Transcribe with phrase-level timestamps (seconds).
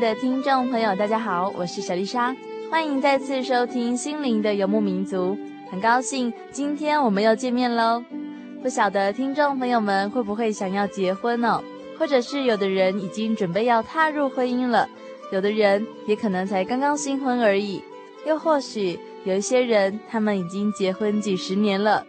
[0.00, 2.34] 的听众朋友，大家好，我是小丽莎，
[2.70, 5.36] 欢迎再次收听《心灵的游牧民族》。
[5.70, 8.02] 很高兴今天我们又见面喽。
[8.62, 11.62] 不晓得听众朋友们会不会想要结婚呢？
[11.98, 14.88] 或者是有的人已经准备要踏入婚姻了，
[15.32, 17.84] 有的人也可能才刚刚新婚而已。
[18.26, 22.06] 又或许有一些人他们已经结婚几十年了。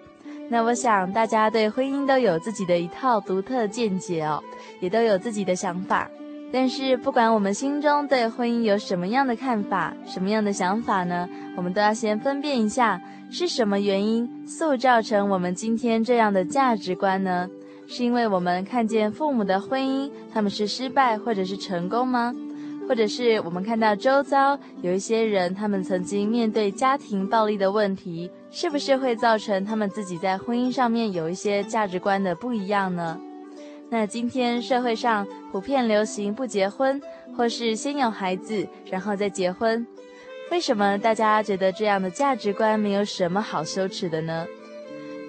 [0.47, 4.41] 那我想大家对婚姻都有自己的一套独特见解哦，
[4.79, 6.09] 也都有自己的想法。
[6.53, 11.29] 但是，不管我们心中对婚姻有什么样的看法、什么样的想法呢？
[11.55, 17.47] 我们都要先分辨一下，是什么原因塑造成我们今天这样的价值观呢？
[17.87, 22.35] 是因为我们看见父母的婚姻，他们是失败或者是成功吗？
[22.87, 33.17] 或者是我们看到周遭有一些人，他们曾经面对家庭暴力的问题，是不是会造成他们自己在婚姻上面有一些价值观的不一样呢？
[33.93, 36.99] 那今天社会上普遍流行不结婚，
[37.35, 39.85] 或是先有孩子然后再结婚，
[40.49, 44.47] 为什么大家觉得这样的价值观没有什么好羞耻的呢？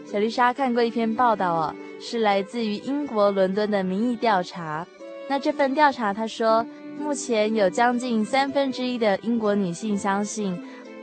[0.07, 4.87] 小丽莎看过一篇报道哦，是来自于英国伦敦的民意调查。
[5.29, 6.65] 那这份调查他说，
[7.01, 10.57] 目前有将近三分之一的英国女性相信，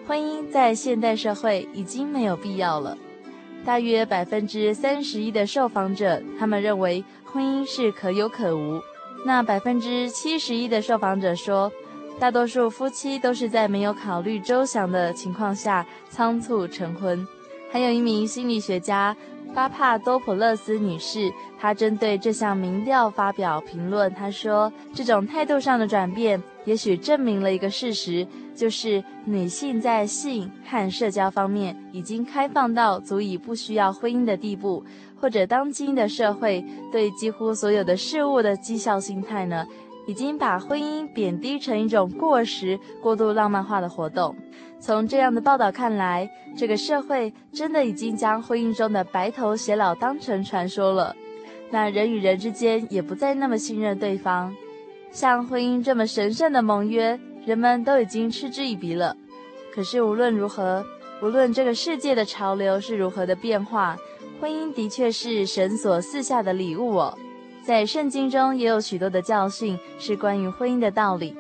[0.08, 2.98] 婚姻在现代社会已经没有必要了。
[3.66, 7.04] 大约百分之三十一的受访者，他们认为。
[7.32, 8.82] 婚姻是可有可无。
[9.24, 11.72] 那百分之七十一的受访者说，
[12.20, 17.24] 大多数夫妻都是在没有考虑周详的情况下仓促成婚。
[17.72, 19.16] 还有一名心理学家
[19.54, 24.12] 巴帕多普勒斯女士，她针对这项民调发表评论。
[24.16, 28.26] 她说，这种态度上的转变，也许证明了一个事实，
[28.60, 34.84] 就是女性在性和社交方面已经开放到足以不需要婚姻的地步。
[35.16, 39.66] 或者当今的社会对几乎所有的事物的绩效心态呢，
[40.06, 44.36] 已经把婚姻贬低成一种过时、过度浪漫化的活动。
[44.78, 51.16] 从这样的报道看来，这个社会真的已经将婚姻中的白头偕老当成传说了。
[51.72, 54.54] 那人与人之间也不再那么信任对方，
[55.12, 59.18] 像婚姻这么神圣的盟约，人们都已经嗤之以鼻了。
[59.74, 60.86] 可是无论如何，
[61.20, 63.98] 无论这个世界的潮流是如何的变化。
[64.40, 67.18] 婚姻的确是神所赐下的礼物哦，
[67.64, 71.36] 在圣经中也有许多的教训是关于婚姻的道理。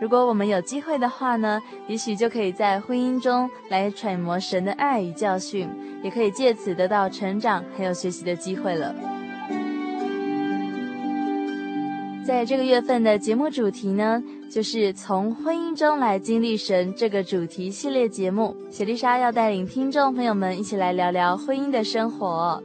[0.00, 5.70] 如果我们有机会的话呢，也许就可以在婚姻中来揣摩神的爱与教训，
[6.02, 8.92] 也可以借此得到成长还有学习的机会了。
[12.24, 18.56] 在这个月份的节目主题呢，就是从婚姻中来经历神这个主题系列节目。
[18.70, 22.62] 雪丽莎要带领听众朋友们一起来聊聊婚姻的生活。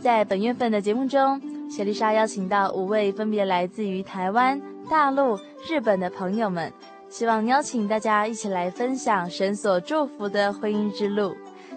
[0.00, 5.36] 在本月份的节目中，雪丽莎邀请到五位分别来自于台湾、大陆、
[5.68, 6.72] 日本的朋友们，
[7.08, 11.34] 希望邀请大家一起来分享神所祝福的婚姻之路。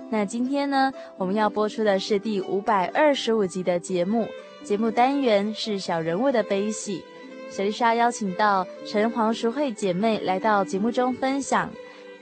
[0.10, 4.28] 那今天呢，我们要播出的是第五百二十五集的节目。
[4.68, 7.02] 节目单元是小人物的悲喜，
[7.50, 11.70] 小丽莎邀请到陈黄淑慧姐妹来到节目中分享。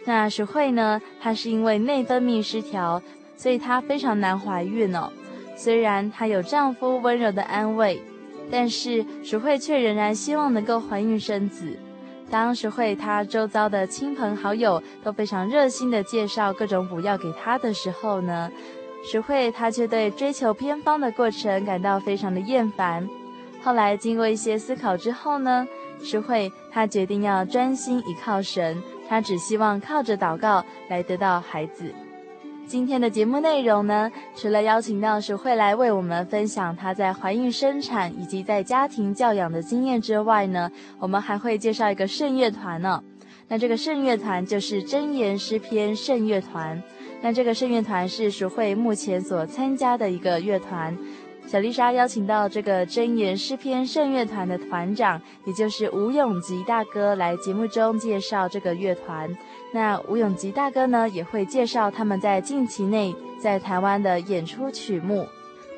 [0.06, 3.02] 那淑慧呢，她是因为内分泌失调，
[3.36, 5.12] 所以她非常难怀孕哦。
[5.56, 8.00] 虽然她有丈夫温柔的安慰，
[8.52, 11.76] 但是淑慧却仍然希望能够怀孕生子。
[12.30, 18.52] 当淑慧她周遭的亲朋好友都非常热心的介绍各种补药给她的时候呢，
[19.10, 23.08] 石慧她却对追求偏方的过程感到非常的厌烦。
[23.64, 25.68] 后来经过一些思考之后呢，
[26.02, 31.94] 石慧她决定要专心依靠神，她只希望靠着祷告来得到孩子。
[32.68, 43.04] 今天的节目内容呢，除了邀请到石慧来为我们分享她在怀孕生产以及在家庭教养的经验之外呢，我们还会介绍一个圣乐团呢。
[43.48, 46.82] 那这个圣乐团就是真言诗篇圣乐团。
[47.26, 50.96] 那这个圣乐团是淑慧目前所参加的一个乐团。
[51.48, 59.28] 小丽莎邀请到这个真言诗篇圣乐团的团长，也就是吴永吉大哥来节目中介绍这个乐团。
[59.74, 65.28] 那吴永吉大哥呢，也会介绍他们在近期内在台湾的演出曲目。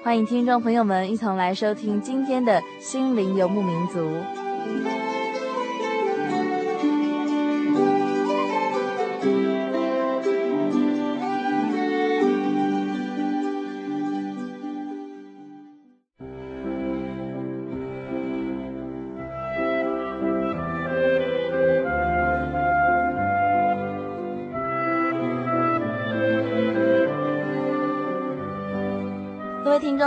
[0.03, 5.06] 欢迎听众朋友们一同来收听今天的心灵游牧民族。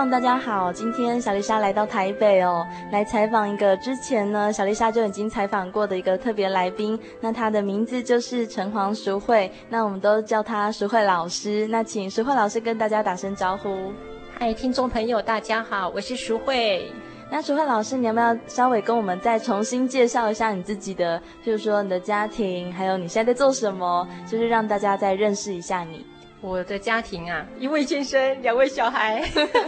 [0.00, 6.98] 众大家好，今天小丽莎来到台北哦，来采访一个之前呢，小丽莎就已经采访过的一个特别来宾。
[7.20, 11.66] 那他的名字就是陈黄淑慧，那我们都叫他淑慧老师。
[11.66, 13.92] 那请淑慧老师跟大家打声招呼。
[14.38, 16.90] 嗨，听众朋友大家好，我是淑慧。
[17.30, 26.06] 那淑慧老师，你要不要稍微跟我们再重新介绍一下你自己的，就是说你的家庭，还有你现在在做什么，就是让大家再认识一下你。
[26.40, 29.22] 我的家庭啊，一位先生，两位小孩，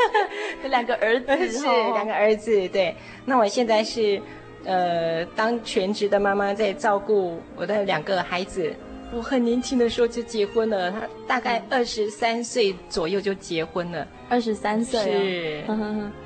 [0.64, 2.68] 两个儿子，是两个儿子。
[2.68, 2.94] 对，
[3.26, 4.20] 那我现在是，
[4.64, 8.74] 呃，当全职的妈妈，在照顾我的两个孩子。
[9.14, 14.08] 我很年轻的时候就结婚了，他大概二十三岁左右就结婚了。
[14.30, 15.64] 二十三岁，是。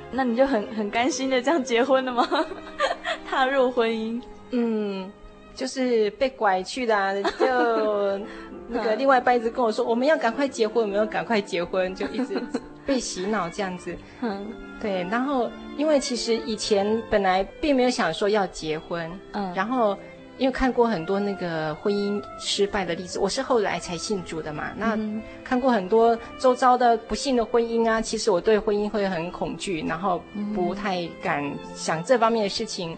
[0.09, 2.25] 那你就很很甘心的这样结婚了吗？
[3.29, 4.21] 踏入婚姻？
[4.51, 5.11] 嗯。
[5.57, 8.19] 就是被拐去的啊，就
[8.69, 12.39] 那个另外一半一直跟我说，我们要赶快结婚，我们要赶快结婚，就一直
[12.85, 13.97] 被洗脑这样子。
[14.21, 14.45] 嗯，
[14.79, 15.03] 对。
[15.09, 19.97] 然后因为其实以前本来并没有想说要结婚，嗯，然后
[20.37, 24.71] 因为看过很多那个婚姻失败的例子，我是后来才信主的嘛。
[24.77, 24.95] 那
[25.43, 30.21] 看过很多周遭的不幸的婚姻啊，其实我对婚姻会很恐惧，然后
[30.53, 31.43] 不太敢
[31.73, 32.95] 想这方面的事情。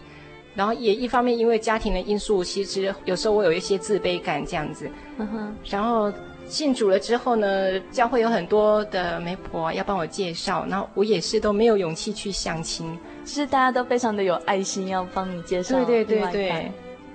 [0.54, 4.90] 然后也一方面因为家庭的因素，其实有时候我有一些自卑感这样子。
[5.18, 5.56] 嗯哼。
[5.64, 6.12] 然后
[6.46, 12.98] 信主了之后呢，教会有很多的媒婆要帮我介绍，然后我也是都没有勇气去相亲。
[13.24, 15.76] 其实大家都非常的有爱心，要帮你介绍。
[15.84, 16.72] 对对对对。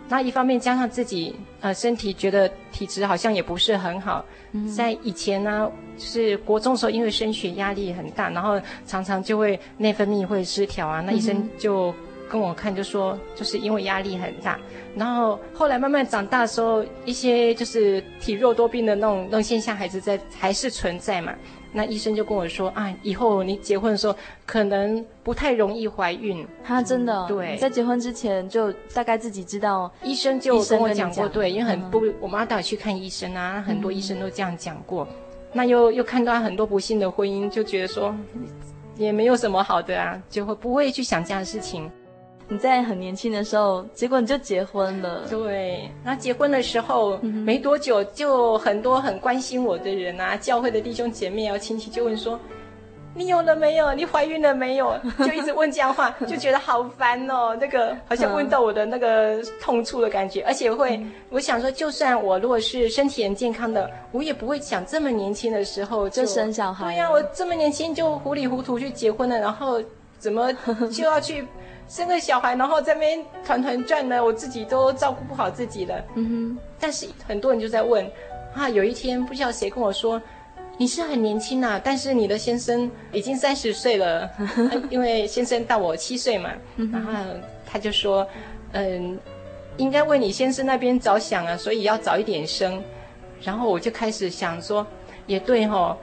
[0.07, 4.23] 那一方面加上自己呃身体觉得体质好像也不是很好，
[4.53, 11.93] 嗯、在以前呢，就是国中的时候因为升学压力很大，然后常常就会内分泌会失调啊，那医生就。
[12.29, 14.59] 跟我看就说，就是因为压力很大，
[14.95, 21.33] 然后后来慢慢长大的时候，一些就是体弱多病的那种那种现象还是在还是存在嘛。
[21.71, 26.47] 那医生就跟我说啊，以后你结婚的时候可能不太容易怀孕。
[26.63, 35.05] 他真的、哦、对，在结婚之前就大概自己知道，医生就跟我讲过，对，因为很不，我妈带我去看医生啊，很多医生都这样讲过。
[35.09, 35.15] 嗯、
[35.51, 38.15] 那又又看到很多不幸的婚姻，就觉得说
[38.95, 41.91] 也没有什么好的啊，就会不会去想这样的事情。
[42.47, 45.25] 你在很年轻的时候，结果你就结婚了。
[45.27, 52.39] 对，那结婚的时候、嗯、没多久，就很多很关心我的人啊，教会的弟兄姐妹啊、亲戚就问说
[53.17, 53.91] ：“你有了没有？
[53.95, 54.93] 你怀孕了没有？”
[55.25, 57.57] 就一直问这样话， 就觉得好烦哦。
[57.59, 66.85] 那个好像问到我的那个痛处的感觉，而且会，嗯、我想说，就算我如果是身体很健康的，我也不会想这么年轻的时候就，就生小孩。
[66.85, 69.81] 对呀、啊，我这么年轻就糊里糊涂去结婚了，然后
[70.19, 70.51] 怎么
[70.91, 71.45] 就要去？
[71.87, 76.03] 生个小孩，然后在那边团团转呢，我自己都照顾不好自己了。
[76.15, 76.57] 嗯哼。
[76.79, 78.03] 但是很多人就在问，
[78.55, 80.19] 啊，有一天不知道谁跟我说，
[80.79, 86.49] 你是很年轻啊，但是你的先生已经三十岁了， 啊，因为先生大我七岁嘛。
[86.91, 87.13] 然后
[87.67, 88.27] 他就说，
[88.71, 89.19] 嗯，
[89.77, 92.83] 应该为你先生那边着想啊，所以要早一点生。
[93.43, 94.83] 然后我就开始想说，
[95.27, 95.95] 也对哦，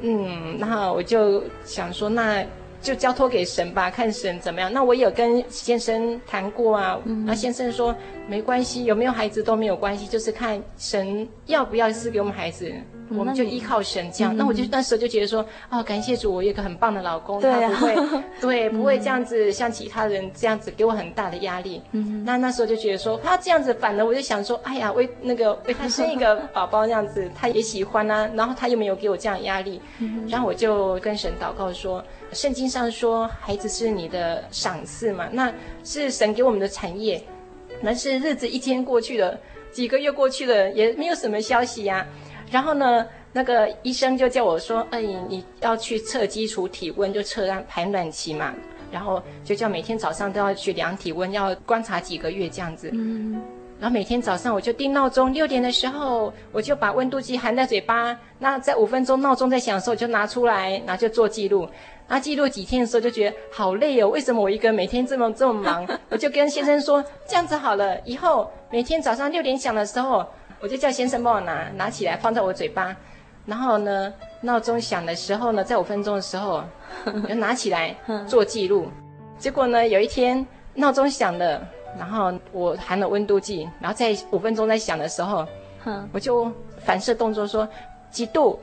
[0.00, 2.44] 嗯，然后我就想说那。
[2.88, 4.72] 就交托给神吧，看神怎么样。
[4.72, 7.94] 那我有跟先生谈过啊，那、嗯、先生说，
[8.26, 12.72] 没关系，有没有孩子都没有关系，就是看神要不要赐给我们孩子。
[13.10, 21.80] 我们就依靠神这样，嗯、那我就那时候就觉得说，哦，感谢主，我有一个很棒的老公，对啊、他不会， 对，不会这样子像其他人这样子给我很大的压力。
[21.92, 35.52] 嗯，那那时候就觉得说，他这样子，反而我就想说，哎呀，为那个为他生一个宝宝这样子，他也喜欢啊，然后他又没有给我这样压力，嗯，然后我就跟神祷告说，圣经上说，孩子是你的赏赐嘛，那
[35.84, 37.22] 是神给我们的产业，
[37.82, 39.38] 但是日子一天过去了，
[39.70, 42.06] 几个月过去了，也没有什么消息呀、
[42.50, 48.54] 然后呢，那个医生就叫我说：“哎，你要去测基础体温，就测让排卵期嘛。
[48.90, 52.88] 然后就叫每天早上都要去量体温，要观察几个月这样子。
[52.94, 53.38] 嗯。
[53.78, 58.18] 然后每天早上我就定闹钟，六点的时候我就把温度计含在嘴巴。
[58.38, 61.68] 那在五分钟闹钟在响的时候，就拿出来，然后就做记录。
[62.08, 65.86] 那记录几天的时候就觉得好累哦，为什么我一个人每天这么这么忙？
[66.10, 70.26] 我就跟先生说，这样子好了，以后每天早上六点响的时候。”
[70.60, 72.96] 我就叫先生帮我拿拿起来放在我嘴巴，
[73.46, 76.64] 然后呢，闹钟响的时候呢，在五分钟的时候，
[77.28, 77.94] 就拿起来
[78.26, 78.88] 做记录。
[79.38, 81.64] 结果呢，有一天闹钟响了，
[81.96, 85.46] 然后我含了温度计，然后在五分钟在响的时候，
[86.12, 86.50] 我就
[86.80, 87.68] 反射动作说
[88.10, 88.58] 几度。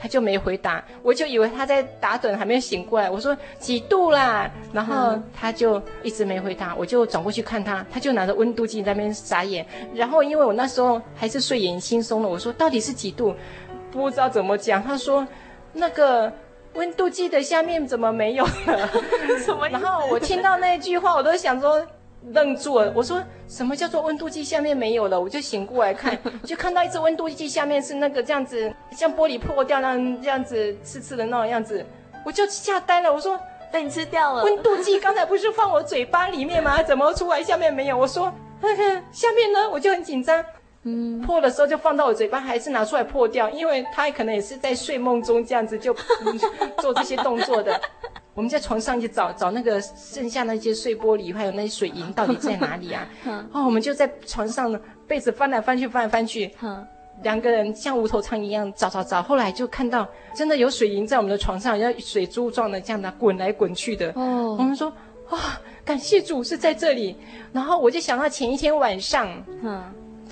[0.00, 3.10] 他就没回答，我就以为他在打盹，还没有醒过来。
[3.10, 6.74] 我说几度啦，然后他就一直没回答。
[6.74, 9.66] 我就转过去看他，他就拿着温度计在那边眨眼。
[9.94, 13.34] 然后因为我那时候还是睡眼惺忪的，我说到底是几度？
[13.92, 14.82] 不知道怎么讲。
[14.82, 15.26] 他说
[15.72, 16.32] 那个
[16.74, 18.88] 温度计的下面怎么没有了？
[19.44, 19.68] 什么？
[19.68, 21.86] 然后我听到那句话，我都想说。
[22.32, 25.20] 愣住了，我说什么叫做温度计下面没有了？
[25.20, 31.84] 我就醒过来看， 就看到一只温度计下面是那个这样子，像玻璃破掉那样这样子刺刺的那种样子，
[32.24, 33.12] 我就吓呆了。
[33.12, 33.38] 我说
[33.72, 34.44] 被你吃掉了。
[34.44, 36.80] 温度计刚才不是放我嘴巴里面吗？
[36.84, 37.96] 怎么出来下面没有？
[37.96, 39.68] 我说那个 下面呢？
[39.70, 40.44] 我就很紧张。
[40.82, 46.40] 嗯，破的时候就放到我嘴巴，还是拿出来破掉，因为他可能也是在睡梦中这样子就、嗯、
[46.78, 47.78] 做这些动作的。
[48.34, 53.08] 我们在床上去找找那个剩下那些碎玻璃，还有那些水银到底在哪里啊？
[53.52, 56.50] 哦，我们就在床上被子翻来翻去，翻来翻去，
[57.22, 59.22] 两个人像无头苍蝇一样找找找。
[59.22, 64.10] 后来就看到真的有水银在我们的床上，像水珠状的这样的滚来滚去的。
[64.14, 64.88] 哦，我们说
[65.28, 65.38] 啊、哦，
[65.84, 67.16] 感谢主是在这里。
[67.52, 69.28] 然后我就想到前一天晚上，
[69.62, 69.82] 嗯，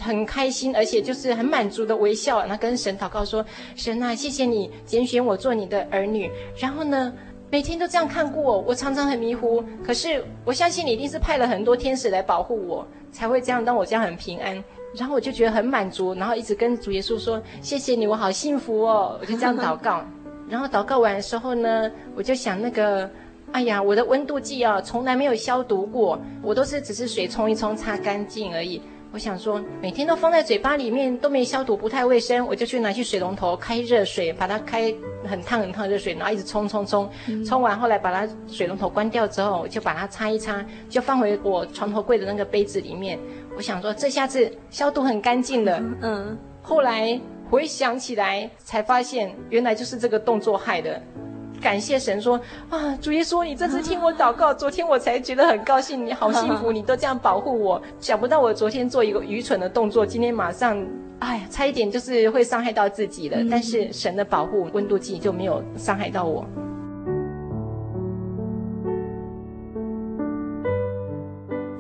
[0.01, 3.45] 很开心，而且就是很满足的微笑，然后跟神祷告说：
[3.77, 6.31] 神啊，谢谢你拣选我做你的儿女。
[6.59, 7.13] 然后呢，
[7.51, 9.65] 每天都这样看过我，我常常很迷糊。
[9.83, 14.63] 可是我相信你一定是派了很多天使来保护我，才会这样让我这样很平安。
[14.95, 20.05] 然后我就觉得很满足，然后一直跟主耶稣说：“谢谢你，我好幸福哦。”我就这样祷告。
[20.49, 23.09] 然后祷告完的时候呢，我就想那个，
[23.53, 28.81] 哎呀，我的温度计啊，从来没有消毒过，我都是只是水冲一冲，擦干净而已。
[29.11, 34.95] 我想说，每天都放在嘴巴里面都没消毒，不太卫生，我就去拿去水龙头开热水，把它开
[35.27, 37.11] 很烫很烫的热水，然后一直冲冲冲，
[37.45, 43.19] 冲完后来把它水龙头关掉之后，我就把它擦一擦，就放回我床头柜的那个杯子里面。
[43.57, 45.83] 我想说，这下子消毒很干净了。
[46.03, 51.01] 嗯，后来回想起来才发现，原来就是这个动作害的。
[51.61, 57.81] 感谢神说啊，主耶稣，你这次听我祷告，昨天我才觉得很高兴，你好幸福，你都这样保护我。
[58.01, 60.83] 想不到我昨天做一个愚蠢的动作，今天马上，
[61.19, 63.39] 哎呀，差一点就是会伤害到自己了。
[63.51, 66.45] 但是神的保护，温度计就没有伤害到我。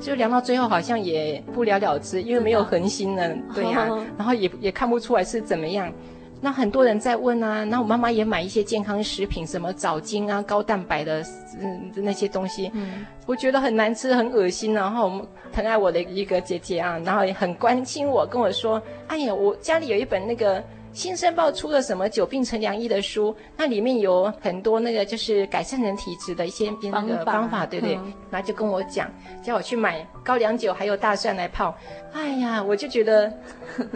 [0.00, 5.92] 就量到最后好像也不了了之，因为没有恒心了，对呀， 然后也也看不出来是怎么样。
[6.40, 11.20] 那很多人在问啊，那我妈妈也买一些健康食品，什么藻精啊、高蛋白的，
[11.60, 14.72] 嗯，那些东西，嗯，我觉得很难吃，很恶心。
[14.72, 29.10] 然后我们疼爱我的一个姐姐啊，然后也很关心我，跟我说：“哎呀，我家里有一本那个新生报出了什么久病成良医的书，那里面有很多那个就是改善人体质的一些那个方法，对不对？”嗯，然后就跟我讲，
[29.42, 31.76] 叫我去买高粱酒还有大蒜来泡。
[32.12, 33.32] 哎呀，我就觉得，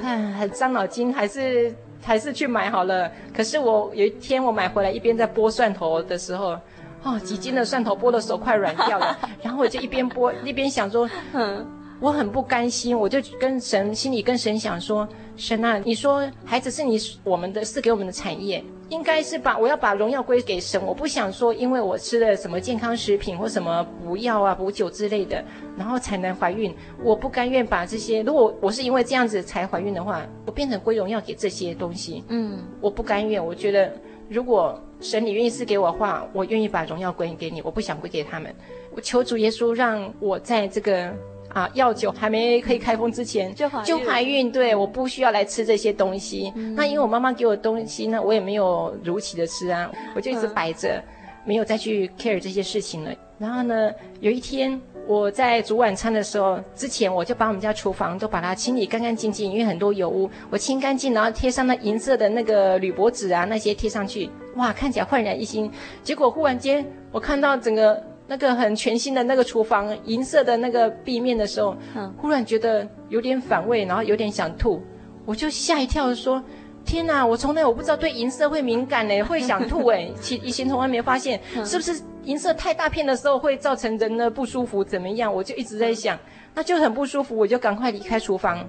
[0.02, 1.72] 哎，很伤脑筋，还是。
[2.02, 3.10] 还是去买好了。
[3.34, 6.58] 可是我有一天我买回来，一边在剥蒜头的时候，
[7.02, 9.16] 哦，几斤的蒜头剥的手快软掉了。
[9.42, 11.66] 然后我就一边剥 一边想说，嗯，
[12.00, 18.62] 我很不甘心，我就跟神心里跟神想说，神啊，你说孩子是你我们的，是给我们的产业。
[18.92, 25.42] 应该是把我要把荣耀归给神，我不想说，因为我吃了什么健康食品或什么补药啊、补酒之类的，
[25.78, 26.74] 然后才能怀孕。
[27.02, 32.22] 我不甘愿把这些，如果我是因为这样子才怀孕的话，我变成归荣耀给这些东西。
[32.28, 33.42] 嗯，我不甘愿。
[33.44, 33.90] 我觉得，
[34.28, 38.54] 如果神你愿意赐给我的话，我愿意把荣耀归给你，我不想归给他们。
[38.94, 41.10] 我求主耶稣让我在这个。
[41.52, 46.52] 啊药酒还没可以开封之前就怀就怀孕，对，我不需要来吃这些东西。
[46.56, 51.04] 嗯、那因为我妈妈给我的东西呢，我也没有如期的吃啊，我就一直摆着，嗯、
[51.44, 53.10] 没有再去 care 这些事情了。
[53.38, 53.90] 然后呢，
[54.20, 54.80] 有一天。
[55.04, 65.68] 我在煮晚餐的时候，之前我就把我们家厨房都把它清理干干净净，因为很多油污，我清干净，然后贴上那银色的那个铝箔纸啊，那些贴上去，哇，看起来焕然一新。
[66.04, 74.82] 结果忽然间，我看到整个那个很全新的那个厨房，银色的那个壁面的时候，嗯，忽然觉得有点反胃，然后有点想吐，
[75.24, 76.42] 我就吓一跳说。
[76.84, 85.32] 天呐，我从来我不知道对银色会敏感呢，会想吐哎， 其以前从来没发现，是不是银色太大片的时候会造成人的不舒服怎么样？
[85.32, 86.18] 我就一直在想，
[86.54, 88.66] 那就很不舒服，我就赶快离开厨房。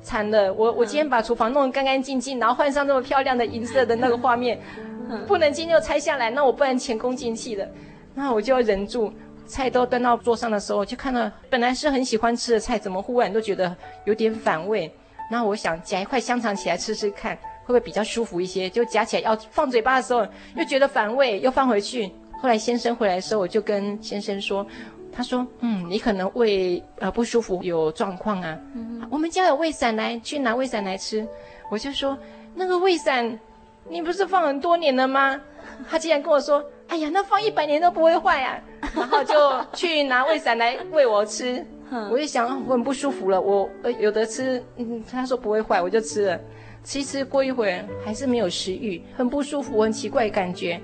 [0.00, 4.60] 惨了，我我今天把厨房弄得干干净净，然后换上这么漂亮的银色的那个画面，
[5.26, 7.66] 不能今天就拆下来，那我不然前功尽弃了。
[8.18, 9.12] 那我就要忍住，
[9.46, 14.92] 菜都端到桌上的时候，就看到本来是很喜欢吃的菜，怎么忽然都觉得有点反胃。
[15.30, 18.68] 那我想夹一块香肠起来吃吃看，会不会比较舒服一些？
[18.68, 22.10] 就夹起来要放嘴巴的时候，又觉得反胃，又放回去。
[22.42, 24.66] 后来先生回来的时候，我就跟先生说，
[25.12, 28.58] 他说：“嗯，你可能胃呃不舒服，有状况啊。
[28.74, 31.24] 嗯”我们家有胃散来，去拿胃散来吃。
[31.70, 32.18] 我就说
[32.54, 33.38] 那个胃散，
[33.88, 35.40] 你不是放很多年了吗？
[35.88, 38.60] 他竟然跟我说：“哎呀，那放一百年都不会坏啊！”
[38.94, 39.34] 然后就
[39.74, 41.64] 去拿胃散来喂我吃。
[42.10, 46.40] 我一想，我很不舒服了，我呃有的吃，嗯，他说不会坏，我就吃了。
[46.84, 50.80] 吃一吃过一会儿还是没有食欲，很不舒服，很奇怪感觉。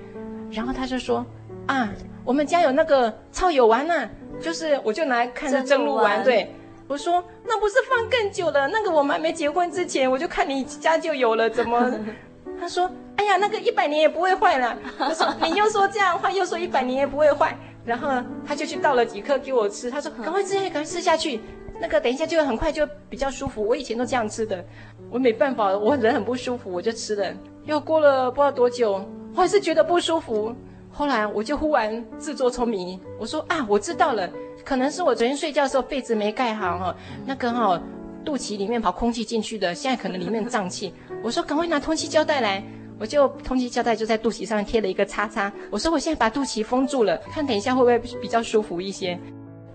[0.51, 1.25] 然后他就说
[1.67, 1.91] 啊，
[2.23, 4.09] 我们家有那个超有丸呢，
[4.39, 6.23] 就是我就拿来看蒸鹿丸。
[6.23, 6.51] 对，
[6.87, 8.67] 我说那不是放更久了？
[8.67, 11.91] 那个我们还没结婚之前我就看你家就有了，怎么？
[12.59, 14.77] 他说哎呀，那个一百年也不会坏了。
[14.99, 17.57] 我说 你又说这样的话，又说一百年也不会坏。
[17.85, 18.09] 然后
[18.43, 21.39] 他就去倒了几颗给我吃，他说：“赶快吃，赶快吃下去，
[21.79, 24.65] 那个等一下就很快就比较舒服。”我以前都这样吃的，
[25.11, 27.31] 我没办法，我人很不舒服，我就吃了。
[27.65, 30.51] 又过了不知道多久，我还是觉得不舒服。
[30.89, 34.27] 后来我就忽然自作聪明，我说：“啊，我知道了，
[34.63, 37.79] 可能是我昨天睡觉的时候被子没盖好哈，那个哈
[38.25, 40.91] 肚脐里面跑空气进去的，现在可能里面胀气。”
[41.21, 42.63] 我说：“赶快拿通气胶带来。”
[42.99, 45.51] 我就通气胶带就在肚脐上贴了一个叉叉。
[45.69, 49.19] 我说我现在把肚脐封住了，看等一下会不会比较舒服一些。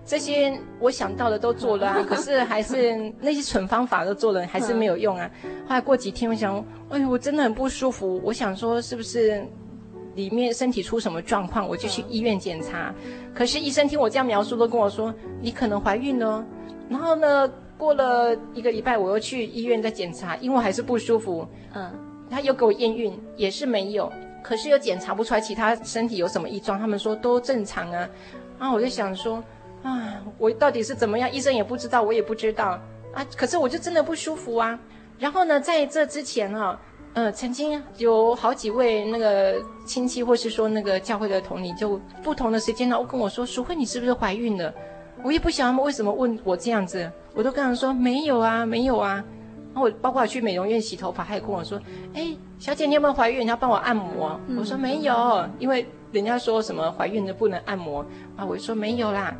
[0.03, 5.29] 这些我想到的都做了啊， 可是还是那些蠢方法都做了，还是没有用啊。
[5.67, 6.57] 后来过几天，我想，
[6.89, 8.19] 哎呦，我真的很不舒服。
[8.23, 9.45] 我想说是不是
[10.15, 12.93] 里面身体出什么状况，我就去医院检查。
[13.35, 16.43] 可是医生听我这样描述，都跟我说你可能怀孕了。
[16.89, 21.47] 然后呢，过了一个礼拜，我又去医院再检查，因为我还是不舒服。
[21.75, 21.91] 嗯。
[22.31, 28.09] 他又给我验孕，也是没有，可是又检查不出来其他身体有什么异状，他们说都正常啊。
[28.57, 29.43] 然后我就想说，
[29.83, 31.31] 啊，我到底是怎么样？
[31.31, 32.79] 医生也不知道，我也不知道
[33.13, 33.25] 啊。
[33.35, 34.79] 可是我就真的不舒服啊。
[35.19, 36.79] 然后呢，在这之前啊，
[37.13, 44.73] 呃，曾经有好几位那个亲戚，或是说那个教会的同理，就不同的时间呢，我跟我说，淑慧，你是不是怀孕了？
[45.23, 49.23] 我也不晓得他们为什么问我这样子，我都跟他们说没有啊，没有啊。
[49.73, 51.79] 然后我包括去美容院洗头发，他也跟我说
[52.13, 53.41] ：“哎，小姐，你有没有怀孕？
[53.41, 54.39] 你要帮我按摩。
[54.47, 58.05] 嗯”我说：“没有，因为人家说什么怀孕的不能按摩
[58.35, 59.35] 啊。”我就说：“没有啦。”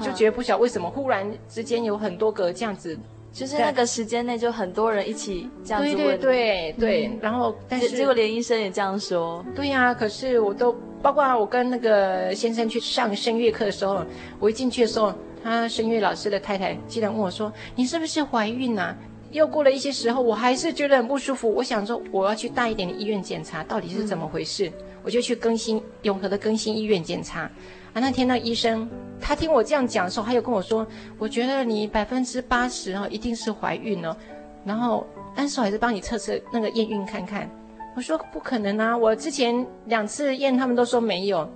[0.00, 2.98] 就觉得不晓得为什么忽然之间有很多个这样子，
[3.30, 5.96] 就是那个时间内就很多人一起这样子问。
[5.96, 7.06] 对对对对。
[7.08, 9.44] 嗯、然后，但是结果连医生也这样说。
[9.54, 14.02] 对呀、啊，可是我都包括我跟那个先生去上声乐课的时候，
[14.38, 18.96] 我一进去的时候，他声乐老师的太太竟然问我说：“你是不是怀孕啊？”
[19.32, 21.52] 又过了一些时候，我还是觉得很不舒服。
[21.52, 24.70] 我想说，我要去大一点的医院检查，到底是怎么回事？
[25.02, 27.50] 我就去更新永和的更新医院检查。
[27.94, 28.88] 啊，那天那医生，
[29.20, 30.86] 他听我这样讲的时候，他又跟我说
[31.18, 34.16] ：“我觉得你百分之八十哈，一定是怀孕了。”
[34.64, 37.50] 然后，但是我还是帮你测测那个验孕看看。
[37.96, 41.50] 我说：“不可能啊，我之前两次验，他们都说没有。”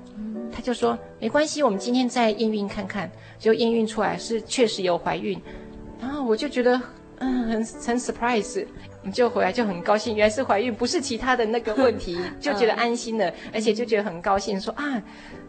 [0.50, 5.38] 他就说：“没关系，我们今天再验孕看看。”就验孕出来是确实有怀孕。
[6.00, 6.80] 然后我就觉得。
[7.18, 8.66] 嗯，很很 surprise，
[9.02, 15.02] 你就回来就很高兴，原来是怀孕，不是其他的那个问题， 就觉得安心了，而且就觉得很高兴，说啊，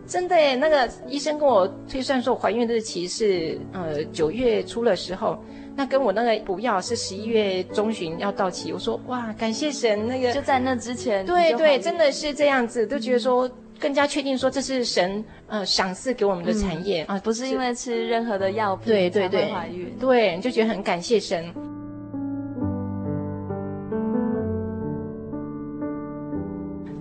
[0.08, 5.44] 真的耶，那个医生跟我推算说怀孕日期是呃九月初的时候，
[5.76, 13.50] 那跟我那个补药是十一月中旬要到期，我说哇，感谢神，那个就在那之前，对对，真的是这样子，都觉得说。
[13.80, 19.52] 更加确定说这是神呃赏赐给我们的产业、嗯、啊，不是因为吃任何的药品对对对。
[19.54, 21.54] 怀孕，对，就觉得很感谢神。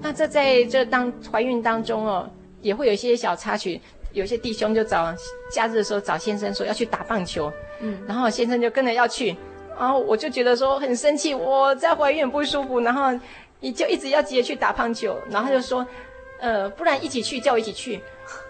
[0.00, 2.30] 那这在这当怀孕当中哦，
[2.62, 3.80] 也会有一些小插曲，
[4.12, 5.12] 有些弟兄就找
[5.50, 9.36] 假日的时候找先生说要去打棒球，嗯，然后先生就跟着要去，
[9.76, 13.18] 然后我就觉得说很生气，我在怀孕不舒服，然后
[13.58, 15.84] 你就一直要急着去打棒球，然后他就说，
[16.40, 18.00] 呃，不然一起去，叫我一起去。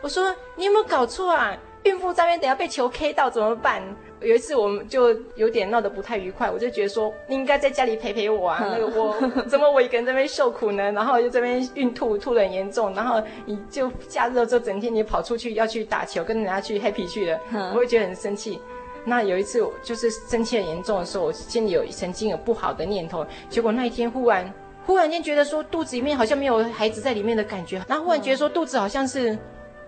[0.00, 1.56] 我说你有没有搞错啊？
[1.84, 3.80] 孕妇在那边等下被球 K 到怎么办？
[4.20, 10.90] 有一次我们就有点闹得不太愉快，我就觉得说你应该在家里陪陪我啊， 那个我怎么我一个人在那边受苦呢？
[10.90, 17.38] 然后就这边孕吐吐得很严重，然后你就假日的时候整天你跑出去要去打球，跟人家去 happy 去了，
[17.72, 18.58] 我会觉得很生气。
[19.04, 24.52] 那有一次就是生气很严重的时候，我心里有曾经有不好的念头，结果那一天忽然
[24.86, 29.36] 忽然间觉得说肚子里面好像没有孩子在里面的感觉，然后忽然觉得说肚子好像是。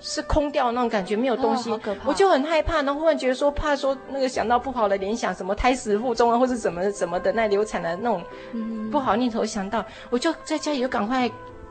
[0.00, 2.82] 是空掉那种感觉，没有东西，哦、我就很害怕。
[2.82, 8.22] 然后忽然觉得说，怕说那个想到不好的联想，什么胎死腹中啊，或是怎么怎么的那流产的那种
[8.92, 11.28] 不好念头想到，嗯、我就在家里就赶快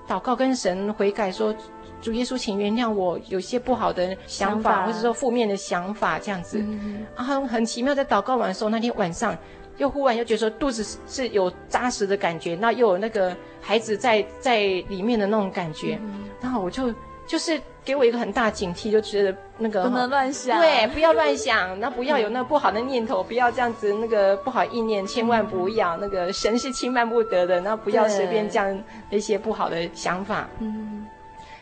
[0.09, 1.59] 祷告跟神悔改说，说
[2.01, 6.59] 主耶稣，请原谅我有些不好的想法，想法或者说负面的想法这样子。
[6.59, 9.33] 嗯、然后很奇妙，在祷告完的时候，那天晚上
[9.77, 16.93] 又忽然又觉得说肚子是有扎实的感觉，那又有那个孩子在在里面的那种感觉，嗯、然后我就
[17.25, 17.61] 就是。
[17.87, 25.95] 给我一个很大警惕，就觉得那个不能乱想，对，不要乱想，那不要有那不好的念头，不要这样子那个不好意念，千万不要。
[25.95, 30.49] 那个神是轻慢不得的，那不要随便这样那些不好的想法。
[30.59, 31.07] 嗯。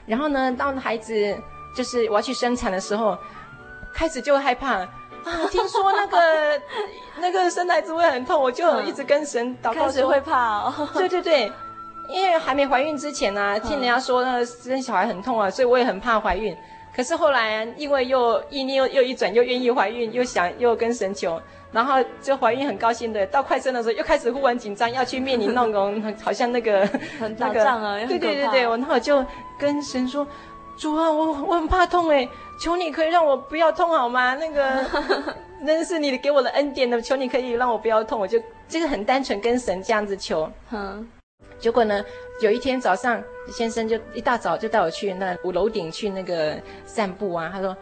[0.08, 1.38] 然后呢，当孩子
[1.78, 3.16] 就是我要去生产的时候，
[3.94, 4.84] 开始就害怕
[5.26, 6.62] 啊，听说那个
[7.20, 10.74] 那个生孩子会很痛，我就一直跟神祷告，开始会怕哦。
[10.94, 11.52] 对对对。
[12.08, 16.56] 因为还没怀孕之前呢、啊，听人家说那个生小孩很痛啊，所以我也很怕怀孕。
[16.96, 23.26] 可是后来因为又意念又又一转，又愿意怀孕，又想又跟神求，然后就怀孕很高兴的。
[23.26, 26.88] 到快生的时候又开始忽然紧张，要去面临那种 好像那个
[27.20, 29.26] 很打仗啊，对对对对，我然后就
[29.58, 30.26] 跟神说
[30.78, 34.36] ：“主啊，我我很怕痛诶，求你可以让我不要痛好吗？
[34.36, 34.86] 那个
[35.62, 40.50] 那是你给我的恩典的，求你可以让我不要痛。”我就这个很单纯跟神这样子求。
[40.72, 41.08] 嗯。
[41.58, 42.04] 结果呢，
[42.42, 47.50] 有一天早上，先生就一大早就带我去那五楼顶去那个散步啊。
[47.52, 47.76] 他说，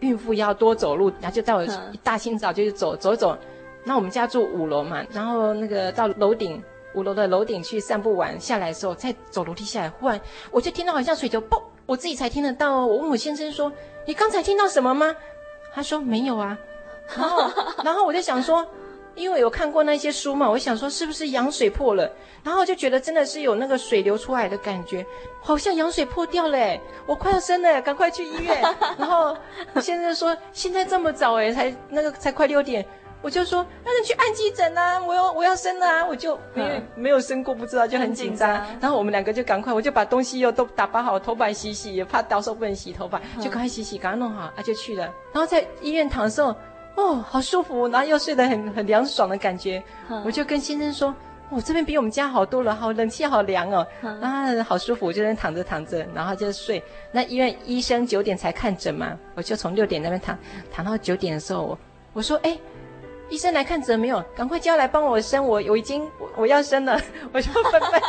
[0.00, 3.38] 孕妇要多走路，然后就带我一大清早就去走走走。
[3.84, 6.60] 那我们家住五楼嘛，然后那个到楼顶
[6.94, 12.86] 五楼的楼顶去散步完，下来的时候再走楼梯下来，忽然我就听到好像水球嘣，我自己才听得到哦。
[12.86, 13.72] 我问我先生说
[14.06, 15.16] ：“你刚才听到什么吗？”
[15.74, 16.56] 他说：“没有啊。
[17.18, 17.50] ”然后
[17.82, 18.64] 然后我就想说。
[19.16, 22.10] 因为有看过那些书嘛，我想说是不是羊水破了，
[22.44, 25.04] 然后就觉得真的是有那个水流出来的感觉，
[25.42, 28.62] 好像羊水破掉了，我快要生了，赶快去医院。
[28.96, 29.36] 然后
[29.80, 32.86] 先生说现在这么早诶，才那个才快六点，
[33.22, 38.50] 我就说那你去按急诊啊，我要我要生了啊，我就没有没有生过，不知道就很紧张。
[38.80, 45.04] 然后我们两个就赶快，我就把东西又都打包好，头发洗洗，也怕到时候不能洗头发，就赶快洗洗，赶快弄好啊，就去了。
[45.32, 46.54] 然后在医院躺的时候。
[46.96, 49.82] 哦，好舒服，然后又睡得很很凉爽的感觉。
[50.10, 51.14] 嗯、我就跟先生说
[51.48, 56.82] ：“我、哦、这边比我们家好多了，好冷气好凉哦，嗯、啊，好舒服。”我就在那躺着躺着，然后就睡。
[57.12, 60.36] 那医院医生九点才看诊嘛，我就从六点那边躺
[60.70, 61.78] 躺到九点的时候，我
[62.12, 62.58] 我说：“哎。”
[63.30, 64.22] 医生来看诊没有？
[64.36, 67.00] 赶快叫来帮我生，我我已经我，我要生了，
[67.32, 68.02] 我就笨笨，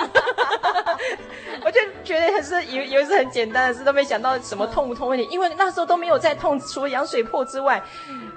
[1.64, 7.82] 我就觉得还是以为以为是很简单的事，都没想到什么痛不痛问题，因为那时候都没有在痛，除了羊水破之外。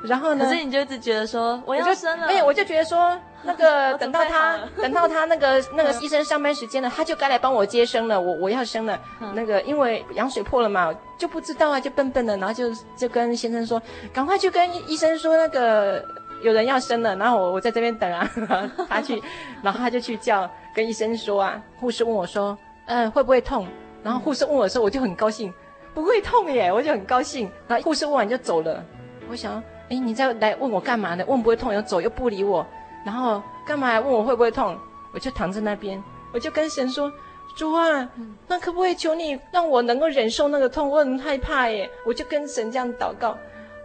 [0.04, 0.44] 然后呢？
[0.44, 9.00] 可是你就一直觉得说我要生了，哎，我就觉得说 那个等到他等到他那个那个医生上班时间了，他就该来帮我接生了，我我要生了。
[9.32, 13.80] 那个因为羊水破了嘛，就不知道啊，就笨笨的，然后就就跟先生说，
[14.12, 16.04] 赶快去跟医生说那个。
[16.42, 18.30] 有人要生了，然后我我在这边等啊，
[18.88, 19.22] 他去，
[19.62, 23.66] 然后他就去叫跟医生说啊，护士问我说，嗯，会不会痛？
[24.02, 25.52] 然后护士问我说，我就很高兴，
[25.94, 27.50] 不会痛耶，我就很高兴。
[27.66, 28.84] 然后护士问完就走了，
[29.30, 31.24] 我想，哎，你再来问我干嘛呢？
[31.26, 32.66] 问不会痛又走又不理我，
[33.06, 34.78] 然后干嘛还问我会不会痛？
[35.14, 37.10] 我就躺在那边，我就跟神说，
[37.56, 38.08] 主啊，
[38.48, 40.90] 那可不可以求你让我能够忍受那个痛？
[40.90, 43.38] 我很害怕耶，我就跟神这样祷告。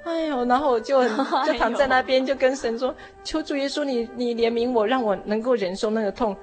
[0.04, 1.04] 哎呦，然后我就
[1.46, 6.36] 就躺在那边，就跟神说：“求主耶稣，你你怜悯我，让我能够忍受那个痛，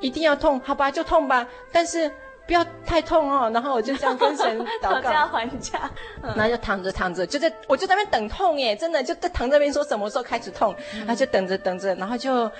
[0.00, 2.10] 一定要痛，好吧，就痛吧，但是
[2.46, 5.90] 不要太痛哦。”然后我就这样跟神祷告，讨价还价，
[6.22, 12.50] 然后就躺着躺着，就在我就在那边等痛耶，真的就在躺在那边说什么时候开始痛，然后就等着等着，然后就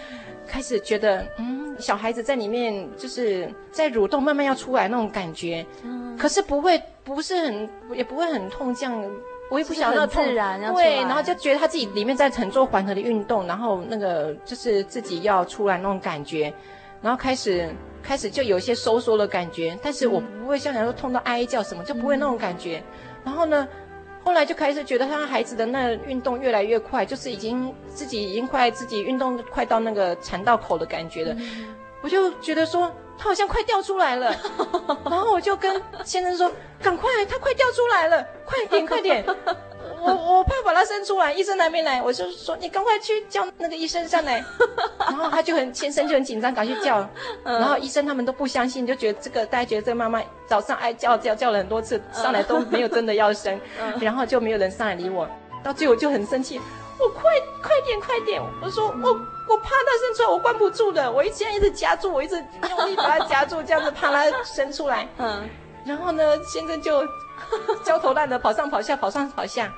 [0.46, 5.64] 开始觉得嗯，小孩子在里面就是在蠕动，慢慢要出来那种感觉，
[6.18, 9.02] 可是不会不是很也不会很痛这样。
[9.50, 16.54] 我也不晓得自然对，然后就觉得他自己里面在乘坐缓和的运动，然后那个就是自己要出来那种感觉，
[17.02, 17.68] 然后开始
[18.02, 22.78] 开始就有一些收缩的感觉，但是我不会像人说痛到哀叫什么，就不会那种感觉。
[22.78, 22.84] 嗯、
[23.24, 23.66] 然后呢，
[24.22, 31.34] 后来就开始觉得他孩子的那运动越来越快，就是已经自己已经快自己运动快到那个产道口的感觉了。
[31.34, 34.34] 嗯、我就觉得说他好像快掉出来了，
[35.04, 36.50] 然后我就跟先生说
[36.82, 39.22] ：“赶快，他快掉出来了，快点，快点。
[40.02, 44.42] ”我我怕把他生出来，医生还没来，我就说你赶快去叫那个医生上来，
[45.06, 47.06] 然后他就很先生就很紧张，赶去叫，
[47.44, 53.60] 然后医生他们都不相信，就觉得这个大家觉得这个妈妈早上爱叫叫叫了很多次，上来都没有真的要生，
[54.00, 55.28] 然后就没有人上来理我，
[55.62, 56.58] 到最后就很生气，
[57.00, 57.22] 我快
[57.62, 59.12] 快点快点，我说我
[59.48, 62.36] 我怕他生出来，我关不住的，我一现在一直夹住，我一直
[62.68, 65.48] 用力把他夹住，这样子怕他生出来， 嗯，
[65.84, 67.02] 然后呢，先生就
[67.84, 69.72] 焦头烂额跑上跑下，跑上跑下。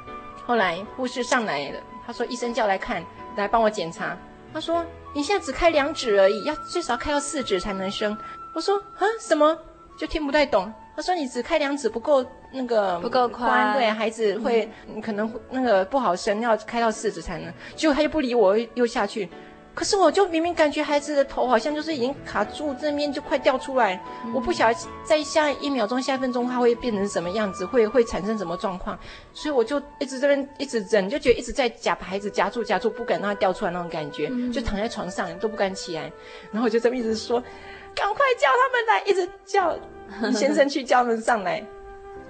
[0.44, 3.04] 后来护士上来了，他说医生叫来看，
[3.37, 4.16] 来帮我检查。
[4.52, 8.16] 他说你现在只开两指而已，要最少开到四指才能生。
[8.52, 9.56] 我说啊什么？
[9.96, 10.72] 就听不太懂。
[10.96, 17.52] 他说你只开两指不够那个不够宽，对孩子会、嗯、可能那个不好生，要开到四指才能。
[17.74, 19.28] 结果他又不理我，又下去。
[19.74, 23.98] 可是我就明明感觉孩子的头好像就是已经卡住，这边就快掉出来。
[24.26, 28.98] 嗯、我不晓得在下一秒钟、下一分钟他会变成什么样子，会会产生什么状况。
[29.32, 36.02] 所以我就一直这边一直忍，就觉得一直在夹孩子夹住夹住，不敢让他掉出来那种感觉，嗯、就躺在床上都不敢起来。
[36.50, 37.40] 然后我就这么一直说
[37.96, 39.74] ：“赶快叫他们来！”一直叫
[40.38, 41.64] 先生去叫他们上来，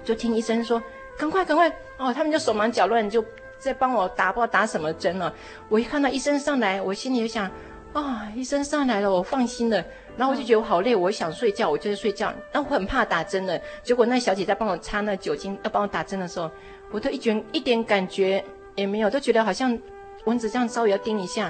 [0.03, 0.81] 就听医生说
[1.17, 3.23] ：“赶快赶快！”哦，他们就手忙脚乱就。
[3.59, 5.33] 在帮我打，不知道打什么针了。
[5.69, 7.53] 我一看到医生上来，我心里就想，啊、
[7.93, 8.03] 哦，
[8.35, 9.81] 医生上来了，我放心了。
[10.17, 12.33] 然后我就觉得我好累，我想睡觉，我就睡觉。
[12.51, 13.57] 那我很怕打针了。
[13.81, 16.51] 结果那小姐在帮我擦那酒精，要帮我打针的时候，
[16.91, 18.43] 我都一觉一点感觉
[18.75, 19.79] 也没有，都觉得好像
[20.25, 21.49] 蚊子这样稍微要叮一下。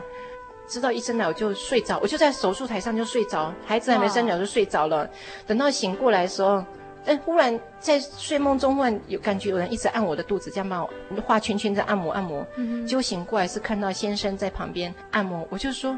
[0.67, 5.09] 知道医生来，我就睡着，我就在手术台上就睡着，孩子还没生了就睡着了。
[5.47, 6.63] 等到醒过来的时候。
[7.05, 12.45] 但忽然在睡梦中，忽然有感觉有人一直按我的肚子，这样帮我画圈圈在按摩按摩。
[12.55, 15.97] 嗯，结果醒过来是看到先生在旁边按摩，我就说：“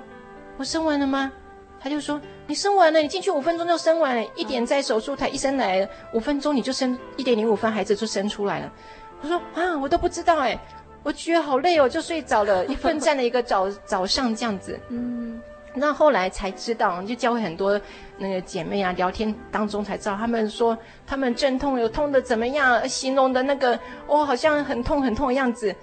[0.57, 1.31] 我生完了吗？”
[1.79, 8.73] 他就说：“你生完了，你进去五分钟就生完了，一点在手术台，医生来了，五分钟你就生一点零五分，孩子就生出来了。”
[9.21, 10.59] 我说：“啊，我都不知道哎，
[11.03, 15.39] 我觉得好累哦，就睡着了，一奋战了一个早早上这样子。”嗯。
[15.75, 17.79] 那后来才知道，就教会很多
[18.17, 25.75] 那个姐妹啊，聊天当中才知道，他们说他们阵痛有痛的怎么样，形容的那个哦，好像很痛很痛的样子，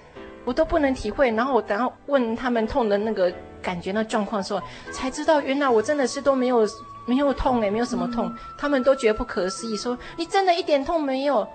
[0.43, 1.31] 我都不能体会。
[1.31, 6.67] 然后我等下问他们痛的那个感觉、那状况的时候，才知道原来我真的是都没有
[7.05, 11.47] 没有痛诶，没有什么痛，嗯、他们都觉得不可思议，说你真的一点痛没有？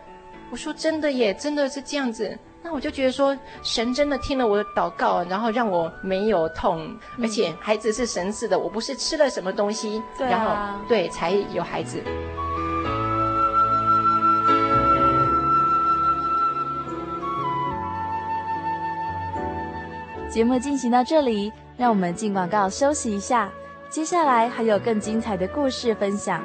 [0.51, 2.39] 我说真的耶，真的是这样子。
[2.63, 12.03] 那我就觉得说，神真的听了我的祷告，然后让我没有痛，嗯、而且孩子是神赐的，我不是吃了什么东西，对啊、然后对才有孩子。
[20.31, 23.51] 节目进行到这里，让我们进广告休息一下，
[23.89, 26.45] 接下来还有更精彩的故事分享。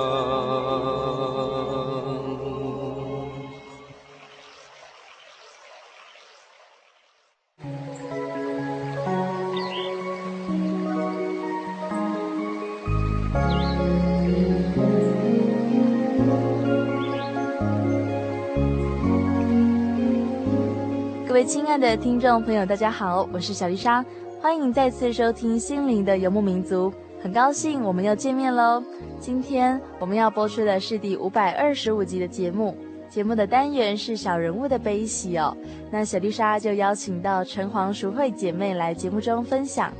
[21.71, 24.03] 亲爱的听众朋友，大家好，我是小丽莎，
[24.41, 26.91] 欢迎再次收听《心灵的游牧民族》，
[27.23, 28.83] 很高兴我们又见面喽。
[29.21, 32.75] 今天我们要播出的是第五百二十五集的节目，
[33.07, 35.55] 节目的单元是小人物的悲喜哦。
[35.89, 39.93] 那小丽莎就邀请到陈黄淑慧姐妹来节目中分享。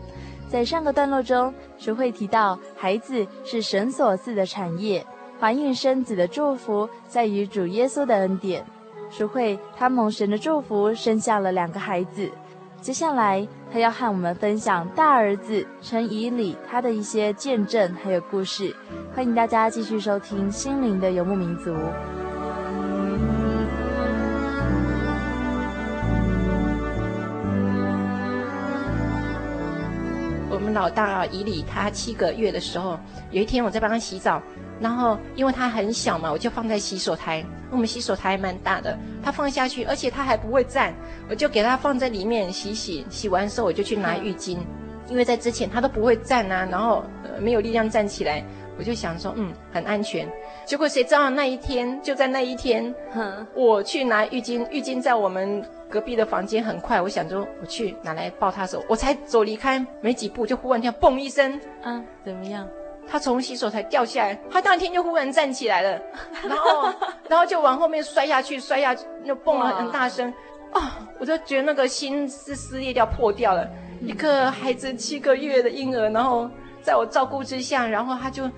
[0.49, 5.01] 在上个段落中，淑慧提到孩子是神所赐的产业，
[5.39, 8.61] 怀孕生子的祝福在于主耶稣的恩典。
[9.11, 12.31] 淑慧他蒙神的祝福，生下了两个孩子。
[12.79, 18.75] 接下来，他要和我们分享大儿子陈以礼他的一些见证还有故事。
[19.13, 21.71] 欢迎大家继续收听《心灵的游牧民族》。
[30.81, 32.97] 老大以里，他七个月的时候，
[33.29, 34.41] 有一天我在帮他洗澡，
[34.79, 37.45] 然后因为他很小嘛，我就放在洗手台。
[37.69, 40.91] 我们洗手台还蛮大的，他放下去，而且他还不会站，
[41.29, 43.05] 我就给他放在里面洗洗。
[43.11, 44.57] 洗完之后，我就去拿浴巾，
[45.07, 48.43] 因为在之前他都不会站啊，然后呃没有力量站起来，
[48.79, 50.27] 我就想说嗯很安全。
[50.65, 52.93] 结果谁知道那一天就在那一天，
[53.53, 55.63] 我去拿浴巾，浴巾在我们。
[55.91, 62.67] 隔壁的房间很快，我想说我去拿来抱他的时候，我才走离开没几步，就忽然听嘣一声，啊，怎么样？
[63.07, 66.01] 他从洗手台掉下来，他当天就忽然站起来了，
[66.47, 66.89] 然后
[67.27, 70.31] 然后就往后面摔下去，摔下去就蹦了很大声，
[70.71, 73.67] 啊、哦，我就觉得那个心是撕裂掉破掉了，
[73.99, 76.49] 嗯、一个孩子七个月的婴儿，然后
[76.81, 78.49] 在我照顾之下，然后他就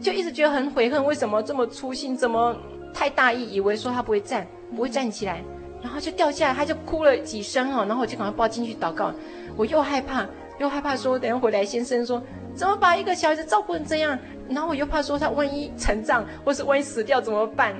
[0.00, 2.56] 就一直觉得很悔恨，为什么这么粗心，怎么
[2.92, 5.40] 太大意，以为说他不会站，不会站起来。
[5.84, 9.12] 然后就掉下来，他就哭了几声哦，然后我就赶快抱进去祷告。
[9.54, 10.26] 我又害怕，
[10.58, 12.22] 又害怕说，等下回来先生说，
[12.54, 14.18] 怎么把一个小孩子照顾成这样？
[14.48, 17.74] 然后我又怕说他万一成长，或是万一死掉怎么办？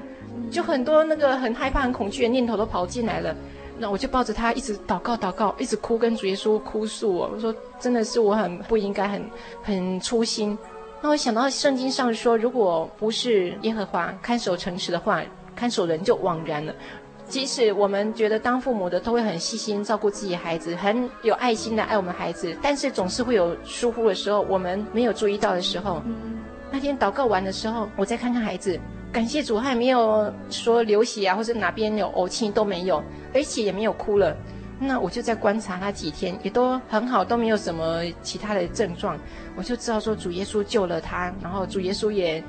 [0.51, 3.35] 就很多那个很害怕、很恐惧的念头都跑进来了。
[3.79, 7.31] 那我就抱着他一直祷告、祷告，一直哭，跟主耶稣哭诉哦。
[7.35, 9.31] 我说真的是我很不应该，很
[9.62, 10.57] 很粗心。
[11.01, 15.23] 那我想到圣经上说，如果不是耶和华看守城池的话，
[15.57, 16.75] 看守人就枉然了。
[17.35, 26.01] 即使我们觉得当父母的都会很细心照顾自己孩子，很有爱心的爱我们孩子，但是总是会有疏忽的时候，我们没有注意到的时候。
[26.70, 28.79] 那天祷告完的时候，我再看看孩子，
[29.11, 33.03] 感谢主，还没有说流血啊，或者哪边有呕气都没有，
[33.35, 34.37] 而且也没有哭了。
[34.79, 39.18] 那我就在观察他几天，也都很好，都没有什么其他的症状，
[39.57, 42.40] 我就知道说主耶稣救了他，然后主耶稣也。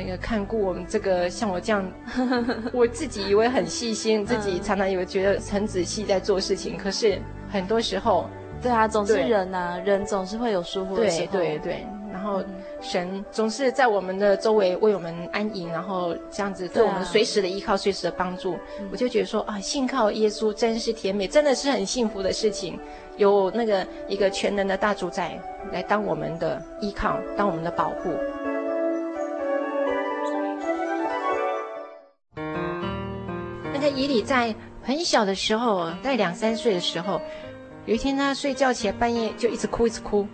[0.00, 1.86] 那个看顾我们这个像我这样，
[2.72, 7.18] 我自己以为很细心，自己常常以为觉得很仔细在做事情，可是
[7.52, 8.24] 很多时候，
[8.62, 11.32] 对啊，总是人呐，人总是会有疏忽的时候。
[11.32, 12.42] 对对对，然后
[12.80, 18.56] 神总是在我们的周围为我们安营，然后这样子对我们随时的依靠，随时的帮助。
[18.90, 22.78] 我就觉得说啊，信靠耶稣真是甜美，真的是很幸福的事情，
[23.18, 25.38] 有那个一个全能的大主宰
[25.72, 28.10] 来当我们的依靠，当我们的保护。
[34.22, 37.20] 在很小的时候，在两三岁的时候，
[37.86, 40.26] 有一天他睡觉起来，半夜就一直哭，一直哭，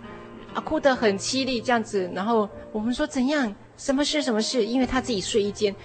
[0.53, 2.09] 啊，哭得很凄厉这样子。
[2.13, 3.53] 然后我们说怎样？
[3.77, 4.21] 什么事？
[4.21, 4.65] 什么事？
[4.65, 5.75] 因为他自己睡一间，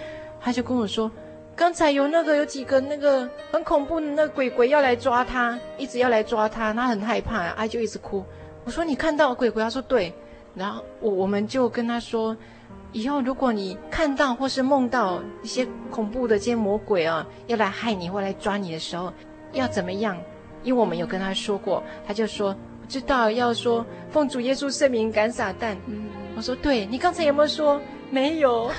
[0.40, 1.10] 他就跟我说，
[1.54, 8.24] 刚才有那个有几个那个很恐怖的那鬼鬼要来抓他，一直要来抓他，他很害怕，啊，就一直哭。
[8.64, 9.62] 我说你看到鬼鬼？
[9.62, 10.12] 他说对。
[10.54, 12.36] 然后我我们就跟他说。
[12.92, 19.12] 以后如果你看到或是梦到一些恐怖的这些魔鬼啊，要来害你或来抓你的时候，
[19.52, 20.16] 要怎么样？
[20.62, 25.74] 因为我们有跟他说过，他就说我知道要说奉主耶稣圣名赶撒旦。
[25.86, 26.04] 嗯，
[26.36, 28.70] 我说对，你刚才有没有说没有？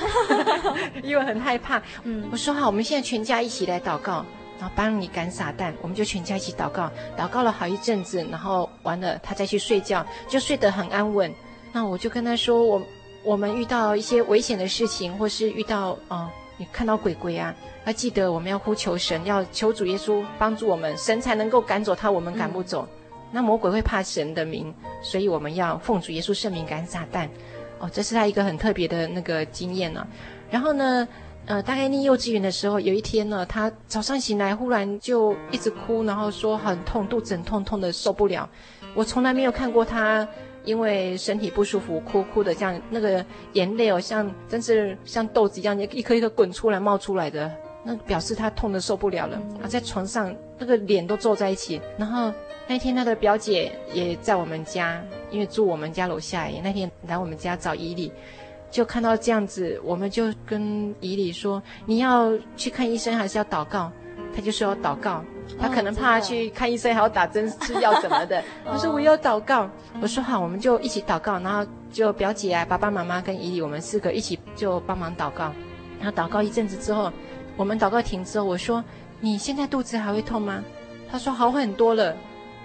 [1.01, 1.81] 因为很害怕。
[2.03, 4.23] 嗯，我说好，我们现在全家一起来祷告，
[4.59, 5.73] 然后帮你赶撒旦。
[5.81, 11.33] 我们就全家一起祷告，祷告了好一阵子，然后完了他再去睡觉，就睡得很安稳。
[11.71, 12.79] 那我就跟他说我。
[13.23, 17.55] 我们遇到一些危险的事情，或是遇到啊、呃，你看到鬼鬼啊，
[17.85, 22.85] 要记得我们要呼求神，要求主耶稣帮助我们，神才能够赶走他，我们赶不走。
[22.91, 27.29] 嗯、那魔鬼会怕神的名，所以我们要奉主耶稣圣名赶撒旦。
[27.79, 30.07] 哦，这是他一个很特别的那个经验呢、啊。
[30.51, 31.07] 然后呢，
[31.45, 38.49] 呃，大概念幼稚园的时候，有一天呢，他早上醒来忽然就一直哭，然后说很痛，肚子很痛，痛得受不了。
[38.93, 40.27] 我从来没有看过他。
[40.63, 47.51] 因为身体不舒服，哭哭的，像那个眼泪哦，像真是像豆子一样，一颗一颗滚出来冒出来的，
[47.83, 49.37] 那表示他痛的受不了了。
[49.61, 51.81] 啊，在床上那个脸都皱在一起。
[51.97, 52.33] 然后
[52.67, 58.11] 那天他的表姐也在我们家，因为住我们家楼下，也那天来我们家找以礼，
[58.71, 63.91] 就看到这样子，我们就跟以礼说：“你要去看医生，还是要祷告？”
[64.35, 65.23] 他就说要祷告，
[65.59, 68.43] 他可能怕去看医生还要打针吃药什么的。
[68.65, 69.69] 他说我要祷告，
[70.01, 75.51] 我说好，我们就一起祷告，然后就表姐啊、爸爸妈妈跟姨姨，我们四个一起就帮忙祷告。
[75.99, 77.11] 然后祷告一阵子之后，
[77.55, 78.83] 我们祷告停之后，我说
[79.19, 80.63] 你现在肚子还会痛吗？
[81.09, 82.15] 他说好很多了。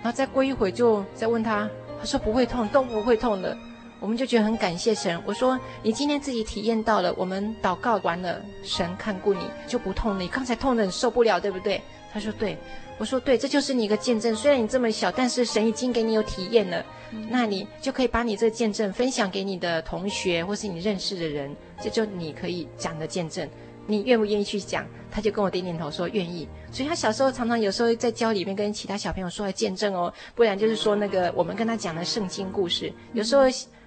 [0.01, 1.69] 然后再过一会就再问他，
[1.99, 3.57] 他说不会痛，都不会痛的。
[4.01, 5.21] 我们就觉得很感谢神。
[5.27, 10.21] 我说你今天自己体验到了，我们祷告完了，神看顾你就不痛了。
[10.21, 11.83] 你刚才痛得很受不了，对不对？
[12.13, 12.57] 他说对。
[12.99, 14.35] 我说对，这就是你一个见证。
[14.35, 16.85] 虽然你这么小，但是神已经给你有体验了，
[17.31, 23.49] 那你就可以把你这个见证分享给你的同学或是你认识的人，这就你可以讲的见证。
[23.87, 24.85] 你愿不愿意去讲？
[25.13, 26.49] 他就跟我点点头说愿意。
[26.73, 32.93] 所以他小时候常常有时候在教里面跟其他小朋友说来见证哦，不然就是说那个我们跟他讲的圣经故事。
[33.13, 33.45] 有时候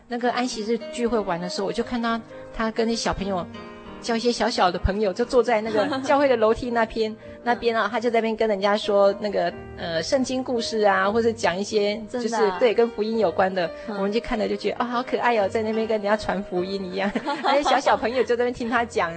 [0.07, 2.17] 那个安息日聚会玩的时候，我就看到
[2.53, 3.45] 他跟那小朋友。
[4.01, 17.11] 叫一些小小的朋友，就坐在那个 教会的楼梯那边那边啊，他就在那边跟人家说那个呃圣经故事啊，或者讲一些就是对跟福音有关的，我们就看了就觉得啊、哦、好可爱哦，在那边跟人家传福音一样，
[17.43, 19.11] 那些小小朋友就在那边听他讲，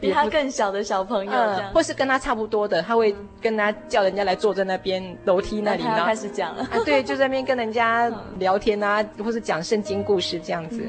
[0.00, 1.32] 比他更小的小朋友
[1.72, 10.82] 或是跟他差不多的，他会跟他叫人家来坐在那边楼梯那里， 然后开始讲了，啊对，就在那边跟人家聊天啊，或是讲圣经故事这样子。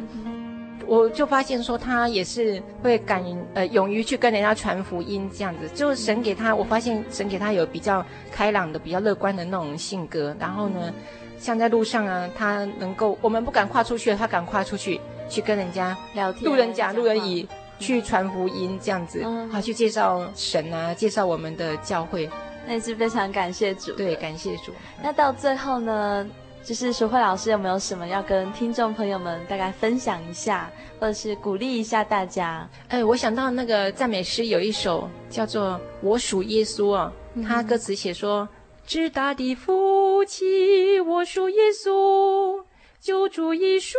[0.87, 3.21] 我就发现说他也是会敢
[3.53, 10.35] 呃勇于去跟人家传福音这样子，就是神给他，我发现神给他有比较开朗的、比较乐观的那种性格。
[10.39, 10.93] 然后呢，
[11.37, 17.45] 像在路上啊，他能够我们不敢跨出去，他敢跨出去去跟人家聊天，路人甲、路人乙
[17.79, 19.21] 去传福音这样子，
[19.51, 22.29] 好去介绍神啊，介绍我们的教会。
[22.65, 24.71] 那也是非常感谢主，对，感谢主。
[25.03, 26.25] 那到最后呢？
[26.67, 32.69] 就是淑慧老师有没有什么要跟听众朋友们大概分享一下，或者是鼓励一下大家？
[32.89, 35.69] 哎，我想到那个赞美诗有一首叫做
[36.01, 37.13] 《我属耶稣》啊，
[37.47, 38.45] 他歌词写说
[38.85, 42.61] ：“至大的福气，我属耶稣，
[42.99, 43.95] 救主已赎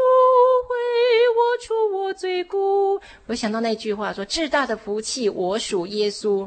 [0.68, 0.76] 回
[1.38, 6.46] 我出我罪过。”我想到那句话说：“至大的福气，我属耶稣。”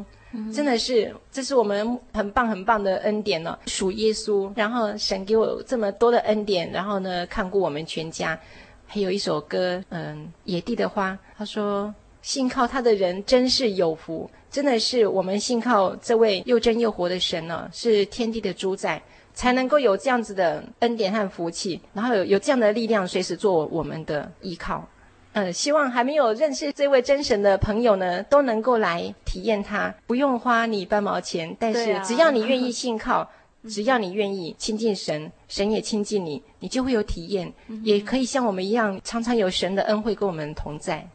[0.54, 4.52] 真的是，这是我们很棒很棒的恩典呢，属耶稣。
[4.56, 8.40] 然后神给我这么多的恩典，然后呢，看顾我们全家。
[8.86, 19.02] 还有一首歌，嗯，野地的花，他说：“信靠他的人真是有福。”真的是我们信靠这位又真又活的神呢，是天地的主宰，
[19.34, 24.86] 才能够有这样子的恩典和福气，然后有有这样的力量，随时做我们的依靠。
[25.34, 33.30] 嗯，希望还没有认识这位真神的朋友呢，都能够来体验它，不用花你半毛钱，但是只要你愿意信靠，
[33.70, 37.54] 只要你愿意亲近神，神也亲近你，你就会有体验，
[37.84, 41.08] 也可以像我们一样，常常有神的恩惠跟我们同在。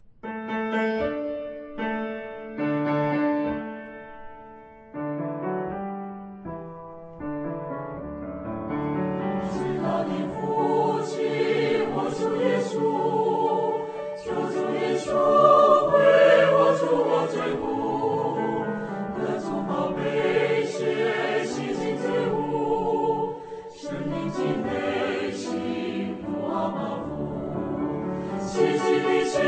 [29.28, 29.40] 行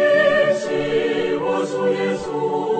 [0.59, 2.78] 行，我属耶稣。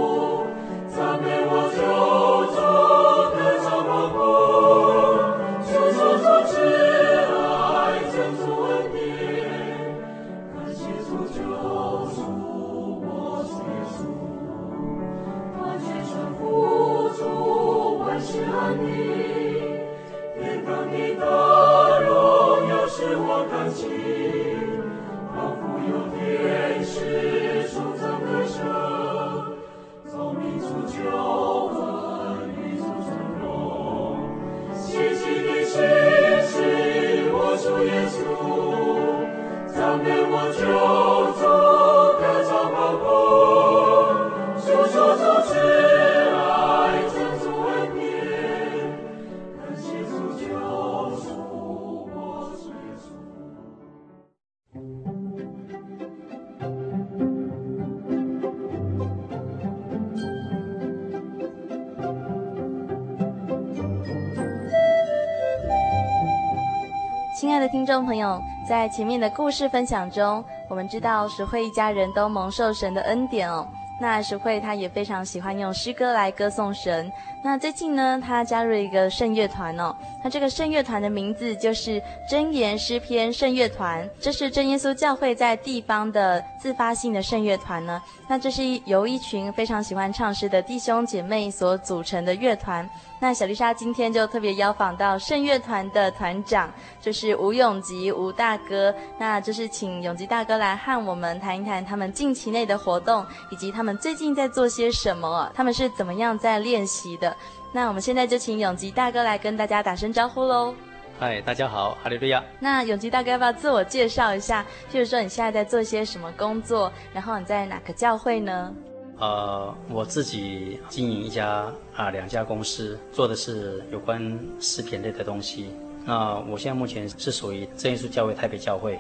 [68.69, 73.67] 在前面的故事分享中，我们知道石慧一家人都蒙受神的恩典哦。
[73.99, 77.11] 那爱实惠他也非常喜欢用诗歌来歌颂神。
[77.43, 79.97] 那最近呢，他加入了一个圣乐团哦。
[80.23, 88.03] 那这个圣乐团的名字就是真言诗篇圣乐团，这是真耶稣教会在地方的自发性的圣乐团呢。
[88.27, 92.89] 那这是由一群非常喜欢唱诗的弟兄姐妹所组成的乐团。
[93.21, 98.95] 那小丽莎今天就特别邀访到圣乐团的团长，就是吴永吉吴大哥。
[99.19, 107.37] 那就是请永吉大哥来和我们谈一谈他们近期内的活动，以及他们最近在做些什么，他们是怎么样在练习的。
[107.73, 110.75] 那我们现在就请永吉大哥来跟大家打声招呼喽。
[111.21, 112.41] 嗨，大家好，哈利路亚。
[112.61, 114.65] 那永吉大哥要不要自我介绍一下？
[114.89, 118.73] 就是说你现在在做些什么工作，然后你在哪个教会呢？
[119.19, 121.49] 呃，我自己经营一家
[121.97, 125.75] 啊、呃、两家公司，做的是有关食品类的东西。
[126.05, 128.97] 那我现在目前是属于真耶稣教会台北教会。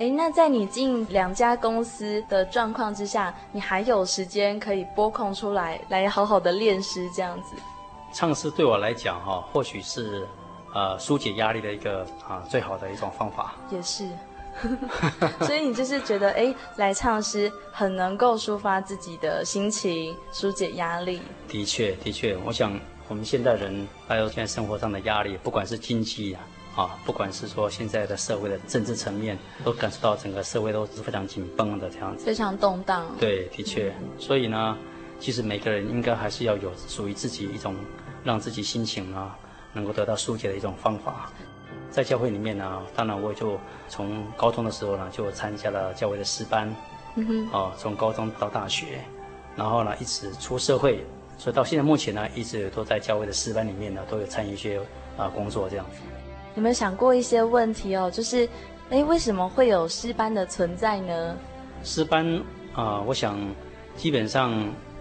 [0.00, 7.54] 哎，那在你进两家公司的状况之下，你还有时间可以拨空出来，来好好的练诗这样子？
[8.12, 10.26] 唱诗对我来讲哈、哦，或许是
[10.74, 13.54] 呃疏解压力的一个啊最好的一种方法。
[13.70, 14.08] 也是。
[15.46, 21.22] 所以你就是觉得，哎，来唱诗很能够抒发自己的心情，疏解压力。
[21.48, 26.40] 的确，的确，我想我们现代人还有现在生活上的压力，不管是经济啊，
[26.76, 33.06] 啊，不管是说现在的社会的政治层面，都感受到整个社会都是非常紧绷的这样子，非常动荡。
[33.18, 33.94] 对，的确。
[34.18, 34.76] 所以呢，
[35.20, 37.74] 其实每个人应该还是要有属于自己一种
[38.24, 39.38] 让自己心情啊
[39.72, 41.30] 能够得到疏解的一种方法。
[41.90, 43.58] 在教会里面呢，当然我也就
[43.88, 46.72] 从高中的时候呢，就参加了教会的师班，
[47.16, 49.00] 嗯哼，哦，从高中到大学，
[49.56, 51.04] 然后呢一直出社会，
[51.36, 54.78] 所以到现在目前呢，一直都在教会的师班里面呢，都有参与一些
[55.16, 55.98] 啊、呃、工作这样子。
[56.54, 58.10] 有没有想过一些问题哦？
[58.10, 58.48] 就是，
[58.90, 61.36] 哎，为什么会有诗班的存在呢？
[61.82, 62.24] 诗班
[62.72, 63.38] 啊、呃，我想
[63.96, 64.52] 基本上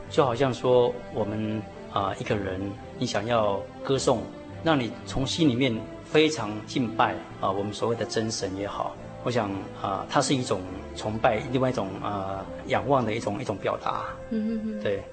[0.10, 1.62] 就好像说我们
[1.92, 2.60] 啊、呃、一个人，
[2.98, 4.22] 你想要歌颂，
[4.64, 5.76] 让你从心里面。
[6.10, 9.48] 非常敬拜啊，我们所谓的真神也好，我想
[9.80, 10.60] 啊，它是一种
[10.96, 14.06] 崇拜，另外一种啊仰望的一种一种表达。
[14.32, 14.82] 嗯嗯嗯。
[14.82, 15.04] 对，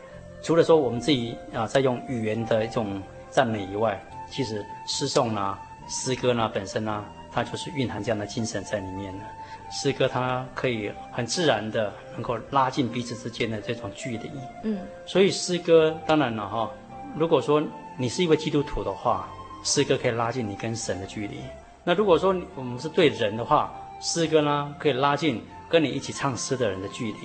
[0.40, 9.24] 除了说我们自己啊在用语言的一种赞美以外，其实诗颂啊、诗歌呢本身呢，它就是蕴含这样的精神在里面的。
[9.70, 14.30] 诗歌它可以很自然的能够拉近彼此之间的这种距离。
[14.62, 14.78] 嗯。
[15.05, 16.70] 所以诗歌当然了哈，
[17.14, 17.62] 如果说
[17.99, 19.28] 你是一位基督徒的话。
[19.67, 21.41] 诗歌可以拉近你跟神的距离。
[21.83, 27.19] 那如果说我们是对人的话，诗歌呢可以拉近跟你一起唱诗的人的距离。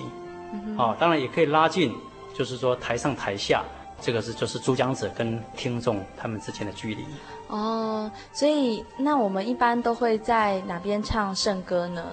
[0.52, 1.94] 嗯、哦，当然也可以拉近，
[2.34, 3.62] 就是说台上台下，
[4.00, 7.04] 这个是就是主讲者跟听众他们之间的距离。
[7.46, 12.04] 哦，所以那我们一般都会在哪边唱圣歌呢？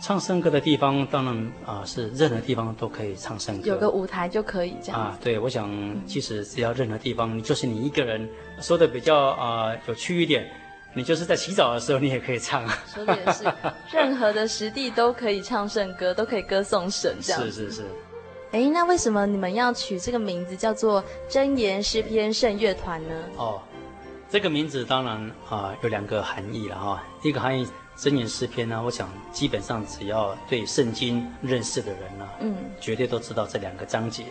[0.00, 1.34] 唱圣歌的地方，当然
[1.64, 5.18] 啊、呃，是任何地方都可以唱圣歌，有个舞台就可以这样啊。
[5.22, 5.70] 对，我想
[6.06, 8.28] 其实只要任何地方，你就是你一个人
[8.60, 10.46] 说的比较啊、呃、有趣一点，
[10.94, 12.68] 你就是在洗澡的时候，你也可以唱。
[12.86, 13.44] 说的也是，
[13.90, 17.42] 任何的实地都可以唱圣歌，都可以歌颂神这样。
[17.42, 17.82] 是是是。
[18.52, 23.14] 哎，那为什么你们要取这个名字叫做真言诗篇圣乐团呢？
[23.36, 23.60] 哦，
[24.28, 25.16] 这个名字当然
[25.48, 27.66] 啊、呃、有两个含义了哈，一个含义。
[27.96, 34.24] 真言诗篇呢，我想基本上只要对圣经认识的人呢，嗯，绝对都知道这两个章节。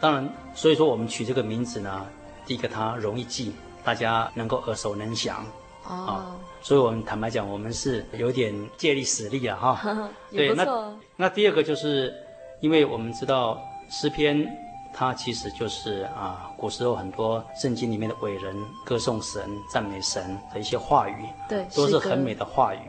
[0.00, 2.06] 当然，所以说我们取这个名字呢，
[2.46, 3.52] 第一个它容易记，
[3.82, 5.44] 大家能够耳熟能详。
[5.86, 10.10] 哦，啊，所以我们坦白讲，我们是有点借力使力了，哈。
[10.30, 12.14] 对，那那第二个就是，
[12.60, 14.46] 因为我们知道诗篇，
[14.92, 18.54] 它其实就是啊，古时候很多圣经里面的伟人
[18.84, 22.80] 歌颂神、赞美神的一些话语，对，都是很美的话语。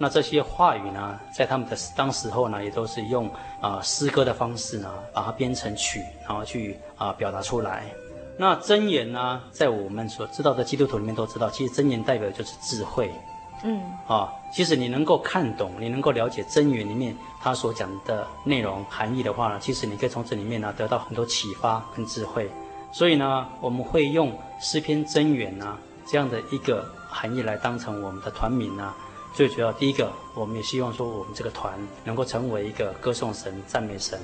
[0.00, 3.26] 那这些话语呢，在他们的当时候呢，也都是用
[3.60, 7.84] 啊、呃、诗歌的方式呢，把它编成曲，然后去啊、呃、表达出来。
[8.36, 13.12] 那真言呢，在我们所知道的基督徒里面都知道，其实真言代表的就是智慧。
[13.64, 13.82] 嗯。
[14.06, 22.48] 啊，其实你能够看懂，你能够了解真言里面他所讲的内容含义的话呢，其实你可以从这里面呢得到很多启发跟智慧。
[22.92, 25.76] 所以呢，我们会用诗篇真言呢
[26.06, 28.94] 这样的一个含义来当成我们的团名呢。
[29.38, 34.18] 最主要，第一个，我们也希望说，我们这个团能够成为一个歌颂神、赞美神，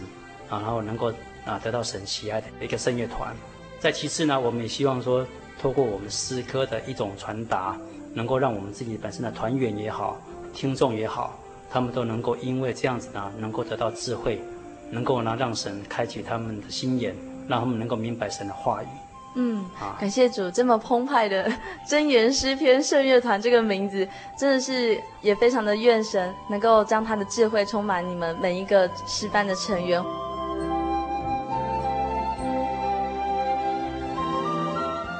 [0.48, 1.12] 啊，然后能够
[1.46, 3.32] 啊得到神喜爱的一个圣乐团。
[3.78, 5.24] 再其次呢，我们也希望说，
[5.62, 7.78] 透过我们诗歌的一种传达，
[8.12, 10.20] 能够让我们自己本身的团员也好、
[10.52, 11.38] 听众也好，
[11.70, 14.42] 他们都能够因为这样子呢，能够得到智慧，
[14.90, 17.14] 能够呢让神开启他们的心眼，
[17.46, 18.86] 让他们能够明白神的话语。
[19.34, 19.64] 嗯，
[19.98, 21.50] 感谢主这么澎湃的
[21.88, 24.08] 真言诗篇圣乐团这个名字，
[24.38, 30.02] 真的是也非常的愿神能够将他的智慧充满你们每一个诗班的成员。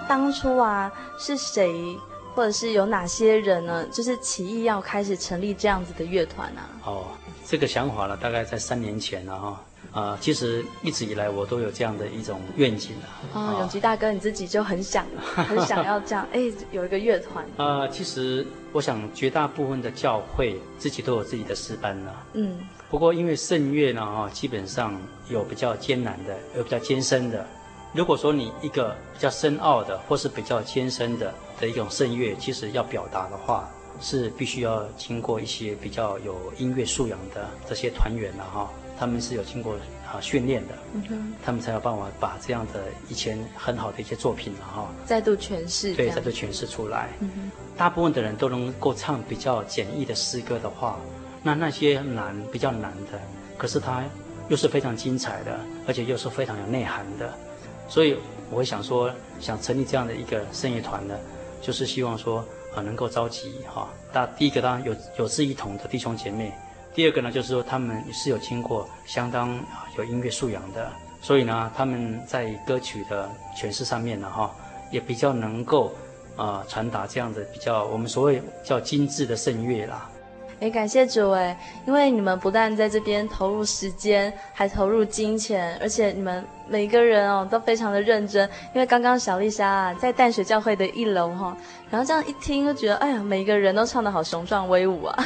[0.09, 1.99] 当初啊，是谁
[2.37, 3.85] 或者是有哪些人呢？
[3.87, 6.87] 就是起义要开始成立这样子的乐团呢、啊？
[6.87, 7.05] 哦，
[7.45, 9.61] 这个想法呢，大概在三年前了、哈。
[9.95, 13.07] 啊、呃，其实一直以来我都有这样的一种愿景啊。
[13.33, 16.41] 哦，永吉大哥你自己就很想，很想要这样， 哎，
[16.73, 17.47] 有一个乐团。
[17.57, 22.27] 呃，其实我想绝大部分的教会自己都有自己的诗班了。
[22.35, 22.59] 嗯。
[22.91, 27.47] 不过因为圣乐呢，哈，基本上有比较艰难的，有比较艰深的。
[27.93, 33.69] 如果说你一个比较深奥的，或是比较艰深的的一种圣乐，其实要表达的话，
[34.01, 38.71] 是必须要经过一些比较有音乐素养的这些团员了哈。
[38.99, 39.75] 他们是有经过
[40.07, 47.09] 啊训练的，嗯哼，他们才有办法把这样的以前很好的一些作品哈，再度诠释，对，再度诠释出来。
[47.21, 50.99] 嗯哼，大部分的人都能够唱比较简易的诗歌的话，
[51.43, 53.21] 那那些难比较难的，
[53.59, 54.05] 可是它
[54.49, 57.33] 又是非常精彩的，而且又是非常有内涵的。
[57.89, 58.17] 所以
[58.51, 61.15] 我会想说，想成立这样的一个声乐团呢，
[61.61, 66.53] 就是希望说啊能够召集哈，大第一个当然有有志一同的弟兄姐妹。
[66.95, 69.59] 第二个呢，就是说他们是有经过相当
[69.99, 70.91] 有音乐素养的，
[71.21, 74.55] 所以呢，他们在歌曲的诠释上面呢，哈，
[74.93, 75.93] 也比较能够
[76.37, 80.09] 啊传达这样的比较我们所谓叫精致的圣乐啦。
[80.61, 88.49] 哎，感谢主哎，因为你们不但在这边投入时间，还投入金钱，而且你们每个人哦都非常的认真。
[88.73, 91.57] 因为刚刚小丽莎啊在淡水教会的一楼哈，
[91.91, 95.25] 然后这样一听就觉得，哎呀，每个人都唱得好雄壮威武啊，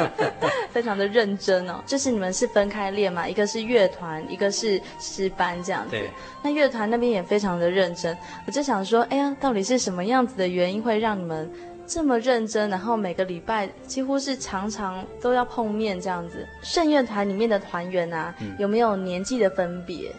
[0.72, 1.80] 非常的认真哦。
[1.86, 5.90] 就是你们是分开练嘛，一个是乐团，一个是诗班这样子。
[5.90, 6.10] 对。
[6.42, 11.50] 那乐团那边也非常的认真，我就想说，哎呀，到底是什么样子的原因会让你们？
[11.86, 16.46] 这么认真，然后每个礼拜几乎是常常都要碰面这样子。
[16.62, 20.10] 圣乐团里面的团员啊，嗯、有没有年纪的分别？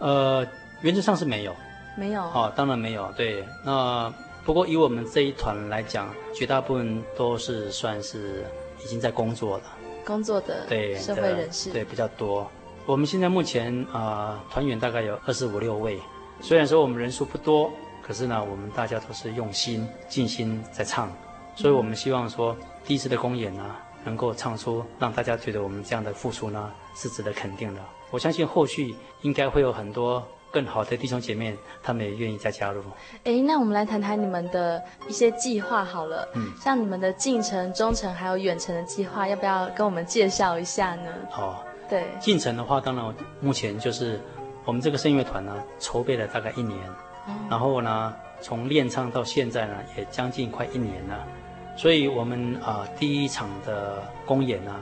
[0.00, 0.46] 呃，
[0.80, 1.54] 原则上是没有，
[1.96, 2.22] 没有。
[2.22, 3.12] 哦，当然没有。
[3.16, 4.12] 对，那
[4.44, 8.44] 不过以我们这一团来讲，绝大部分都是算是
[8.84, 9.64] 已经在工作了，
[10.04, 12.50] 工作的对社会人士对，对比较多。
[12.84, 16.00] 我们现在目前啊、呃，团员大概有二十五六位，
[16.40, 17.70] 虽然说我们人数不多。
[18.12, 21.10] 可是呢，我们大家都是用心、尽心在唱，
[21.56, 22.54] 所以我们希望说，
[22.84, 27.80] 第一次的公演呢，能够唱出让大家觉得我们这样的付出呢是值得肯定的。
[28.10, 32.82] 我相信后续应该会有很多更好的弟兄姐妹，他们也愿意再加入。
[33.24, 36.28] 哎，那我们来谈谈你们的一些计划好了。
[36.34, 41.10] 嗯，像你们的近程、中程还有远程的计划，要不要跟我们介绍一下呢？
[41.34, 41.56] 哦，
[41.88, 44.20] 对，近程的话，当然目前就是
[44.66, 46.78] 我们这个圣乐团呢，筹备了大概一年。
[47.48, 51.26] 然后呢，从练唱到现在呢，也将近快一年了。
[51.76, 54.74] 所以，我们啊、呃，第一场的公演呢，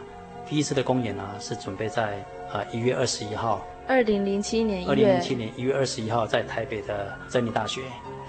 [0.46, 2.18] 第一次的公演呢，是准备在
[2.52, 3.60] 啊一月二十一号。
[3.86, 4.90] 二零零七年一月。
[4.90, 7.82] 二零零七年一月二十一号，在台北的真理大学，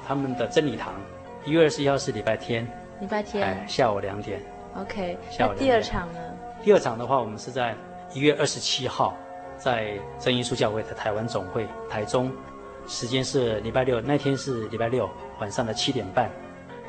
[0.08, 0.94] 他们的真理堂。
[1.44, 2.68] 一月二十一号是礼拜天。
[3.00, 3.44] 礼拜天。
[3.44, 4.40] 哎，下午两点。
[4.76, 5.18] OK。
[5.30, 5.60] 下午两点。
[5.60, 6.20] 那第二场呢？
[6.64, 7.74] 第二场的话，我们是在
[8.14, 9.16] 一月二十七号，
[9.58, 12.32] 在真耶稣教会的台湾总会台中。
[12.88, 15.10] 时间是礼拜六，那天是礼拜六
[15.40, 16.30] 晚上的七点半。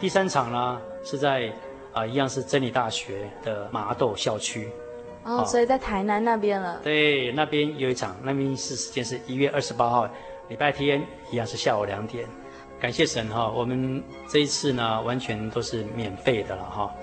[0.00, 1.46] 第三场呢是在
[1.92, 4.68] 啊、呃，一样是真理大学的麻豆校区。
[5.24, 6.80] 哦，哦，所以在台南那边了。
[6.82, 10.08] 对，那边有一场，那边是时间是一月二十八号，
[10.48, 12.26] 礼拜天，一样是下午两点。
[12.80, 16.94] 感谢神哈、哦，我们这一次呢完全都是免费的了哈。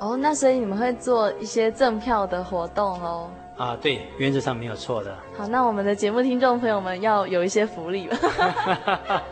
[0.00, 3.30] 哦，那所以你们会做一些赠票的活动喽？
[3.58, 5.18] 啊，对，原则上没有错的。
[5.36, 8.16] 好，那我们的节目听众朋友们要有一些福利了。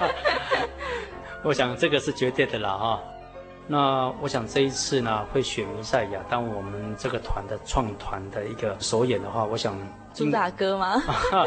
[1.44, 3.00] 我想这个是绝对的了哈。
[3.68, 9.78] 那我想这一次呢，会选弥赛亚当我们这个团的创团的一个首演的话，我想
[10.12, 11.00] 主打歌吗？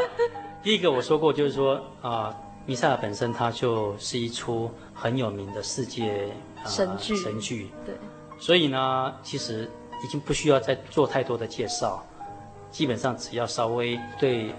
[0.62, 7.14] 第一个我说过，就是说啊，弥赛亚本身它就是一出很有名的世界、啊、神剧。
[7.16, 7.70] 神剧。
[7.84, 7.94] 对。
[8.38, 9.70] 所以呢，其实
[10.02, 12.02] 已经不需要再做太多的介绍。
[12.70, 14.50] 基本上只要稍微对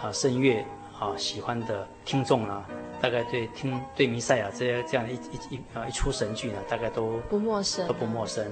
[0.00, 0.64] 啊声乐
[0.98, 2.66] 啊喜欢的听众啊，
[3.00, 8.44] 大概对听对弥赛亚这些这样一一一啊一出神剧呢，大概都不陌生，都不陌生。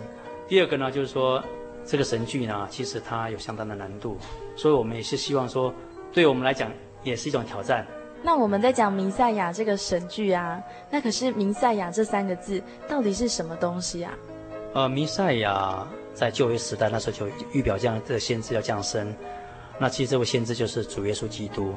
[0.46, 1.42] 第二个呢，就是说
[1.84, 4.16] 这个神剧呢，其实它有相当的难度，
[4.54, 5.72] 所以我们也是希望说，
[6.12, 6.70] 对我们来讲
[7.02, 7.86] 也是一种挑战。
[8.22, 10.60] 那我们在讲弥赛亚这个神剧啊，
[10.90, 14.12] 那可是弥赛亚这三个字到底是什么东西啊？
[14.74, 15.86] 呃，弥赛亚。
[16.16, 19.14] 在旧约时代，那时候就预表这样的先知要降生。
[19.78, 21.74] 那其实这位先知就是主耶稣基督。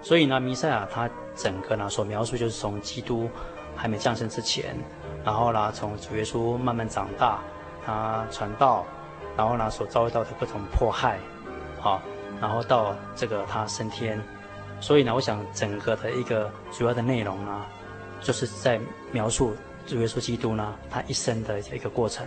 [0.00, 3.28] 所以呢，弥赛亚他整个呢所描述就是从基督
[3.74, 4.76] 还没降生之前，
[5.24, 7.40] 然后呢从主耶稣慢慢长大，
[7.84, 8.86] 他传道，
[9.36, 11.18] 然后呢所遭遇到的各种迫害，
[11.80, 12.00] 好，
[12.40, 14.22] 然后到这个他升天。
[14.80, 17.66] 所以呢，我想整个的一个主要的内容呢，
[18.22, 18.80] 就是在
[19.12, 19.54] 描述
[19.86, 22.26] 主耶稣基督呢，他一生的一个过程。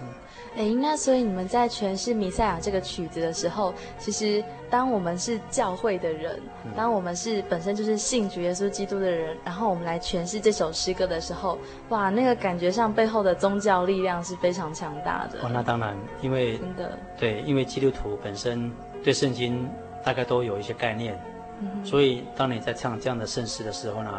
[0.56, 6.40] 哎，那所以你们在诠释弥赛亚这个曲子的时候，其实当我们是教会的人，
[6.76, 11.58] 当我们是本身就是信主耶稣基督的人，然后我们来诠释这首诗歌的时候，
[11.90, 15.40] 哇，那个感觉上背后的宗教力量是非常强大的。
[15.42, 18.72] 哦，那当然，因为真的对，因为基督徒本身
[19.04, 19.68] 对圣经
[20.06, 21.20] 大概都有一些概念，
[21.62, 24.12] 嗯，所以当你在唱这样的圣诗的时候呢，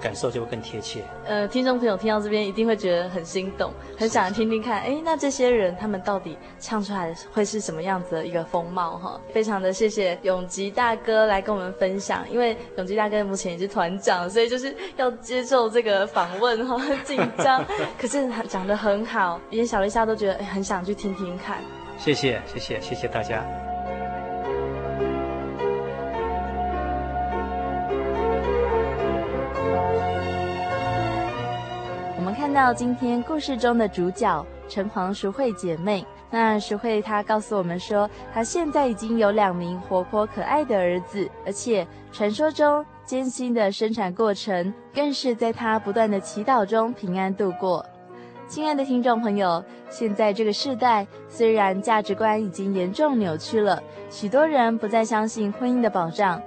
[0.00, 1.02] 感受就会更贴切。
[1.26, 4.80] 呃，听众朋友听到这边一定会觉得很心动，很想听听看。
[4.82, 8.96] 哎，那这些人他们到底唱出来会是什么样子的一个风貌？
[8.98, 12.24] 哈，非常的谢谢永吉大哥来跟我们分享。
[12.30, 17.64] 因为永吉大哥目前也是团长，所以就是要接受这个访问，哈，很 紧张。
[17.98, 21.58] 可是讲得很好，连小丽莎都觉得很想去听听看。
[21.98, 23.67] 谢谢，谢谢，谢谢大家。
[32.58, 47.86] 到今天故事中的主角陈黄淑慧姐妹，那淑慧她告诉我们说，她现在已经有两名活泼可爱的儿子，而且传说中艰辛的生产过程更是在她不断的祈祷中平安度过。
[48.48, 53.80] 亲爱的听众朋友，现在这个世代虽然价值观已经严重扭曲了，
[54.10, 56.42] 许多人不再相信婚姻的保障，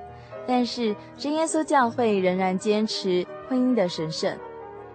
[0.46, 4.38] 但是真耶稣教会仍然坚持婚姻的神圣。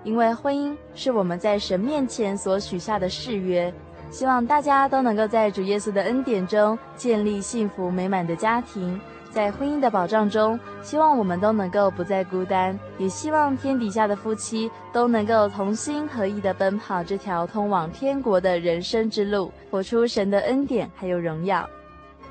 [0.06, 3.74] 因为婚姻是我们在神面前所许下的誓约，
[4.08, 9.00] 希望大家都能够在主耶稣的恩典中建立幸福美满的家庭，
[9.32, 21.68] 在婚姻的保障中，希望我们都能够不再孤单，也希望天底下的夫妻都能够同心合意地奔跑这条通往天国的人生之路，活出神的恩典还有荣耀。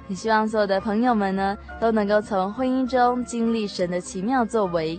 [0.07, 4.97] 也希望所有的朋友们呢，都能够从婚姻中经历神的奇妙作为。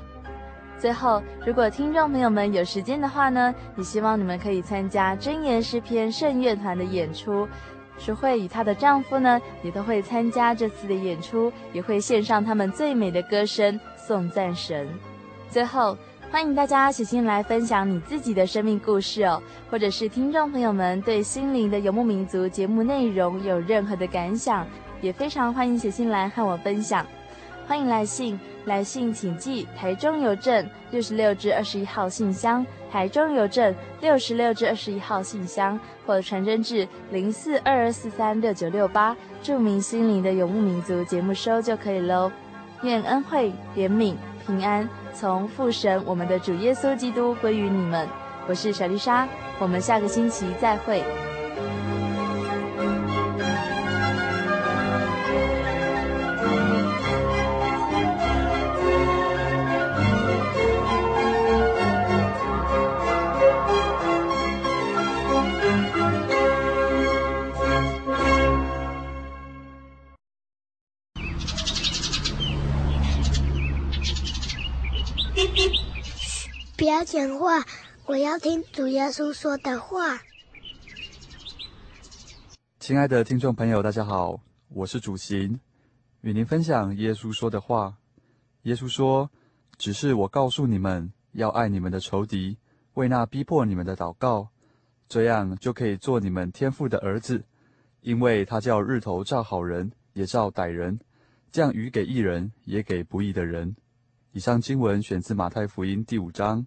[0.78, 7.48] 最后，如果听众朋友们有时间的话呢，也希望你们可以参加真言诗篇圣乐团的演出。
[7.98, 14.86] 淑慧与她的丈夫呢，也都会参加这次的演出，也会献上他们最美的歌声颂赞神。
[15.48, 15.96] 最后，
[16.30, 24.66] 欢迎大家写信来分享你自己的生命故事哦，或者是听众朋友们对《心灵的游牧民族》节目内容有任何的感想，
[25.00, 27.06] 也非常欢迎写信来和我分享。
[27.66, 28.38] 欢迎来信。
[28.64, 42.30] 来信请寄台中邮政六十六至二十一号信箱，台中邮政六十六至二十一号信箱，或传真至零四二二四三六九六八，著名心灵的游牧民族节目收就可以喽。
[42.82, 48.08] 愿恩惠、怜悯、平安从父神我们的主耶稣基督归于你们。
[48.48, 49.28] 我是小丽莎，
[49.60, 51.04] 我们下个星期再会。
[76.96, 77.62] 要讲话，
[78.06, 80.18] 我要听主耶稣说的话。
[82.80, 84.40] 亲爱的听众朋友，大家好，
[84.70, 85.60] 我是主行，
[86.22, 87.98] 与您分享耶稣说的话。
[88.62, 89.30] 耶稣说
[89.76, 92.56] ：“只是我告诉你们，要爱你们的仇敌，
[92.94, 94.48] 为那逼迫你们的祷告，
[95.06, 97.44] 这样就可以做你们天父的儿子，
[98.00, 100.98] 因为他叫日头照好人，也照歹人，
[101.52, 103.76] 降雨给义人，也给不义的人。”
[104.32, 106.66] 以上经文选自马太福音第五章。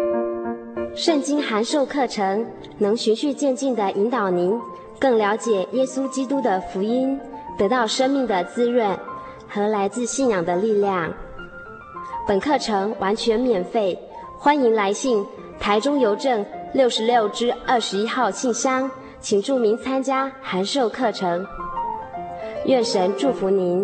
[0.93, 2.45] 圣经函授课程
[2.77, 4.59] 能循序渐进地引导您
[4.99, 7.17] 更了解耶稣基督的福音，
[7.57, 8.97] 得到生命的滋润
[9.47, 11.11] 和来自信仰的力量。
[12.27, 13.97] 本课程完全免费，
[14.37, 15.25] 欢迎来信
[15.59, 21.45] 台中邮政六十六支二十一号信箱，请注明参加函授课程。
[22.65, 23.83] 愿神祝福您。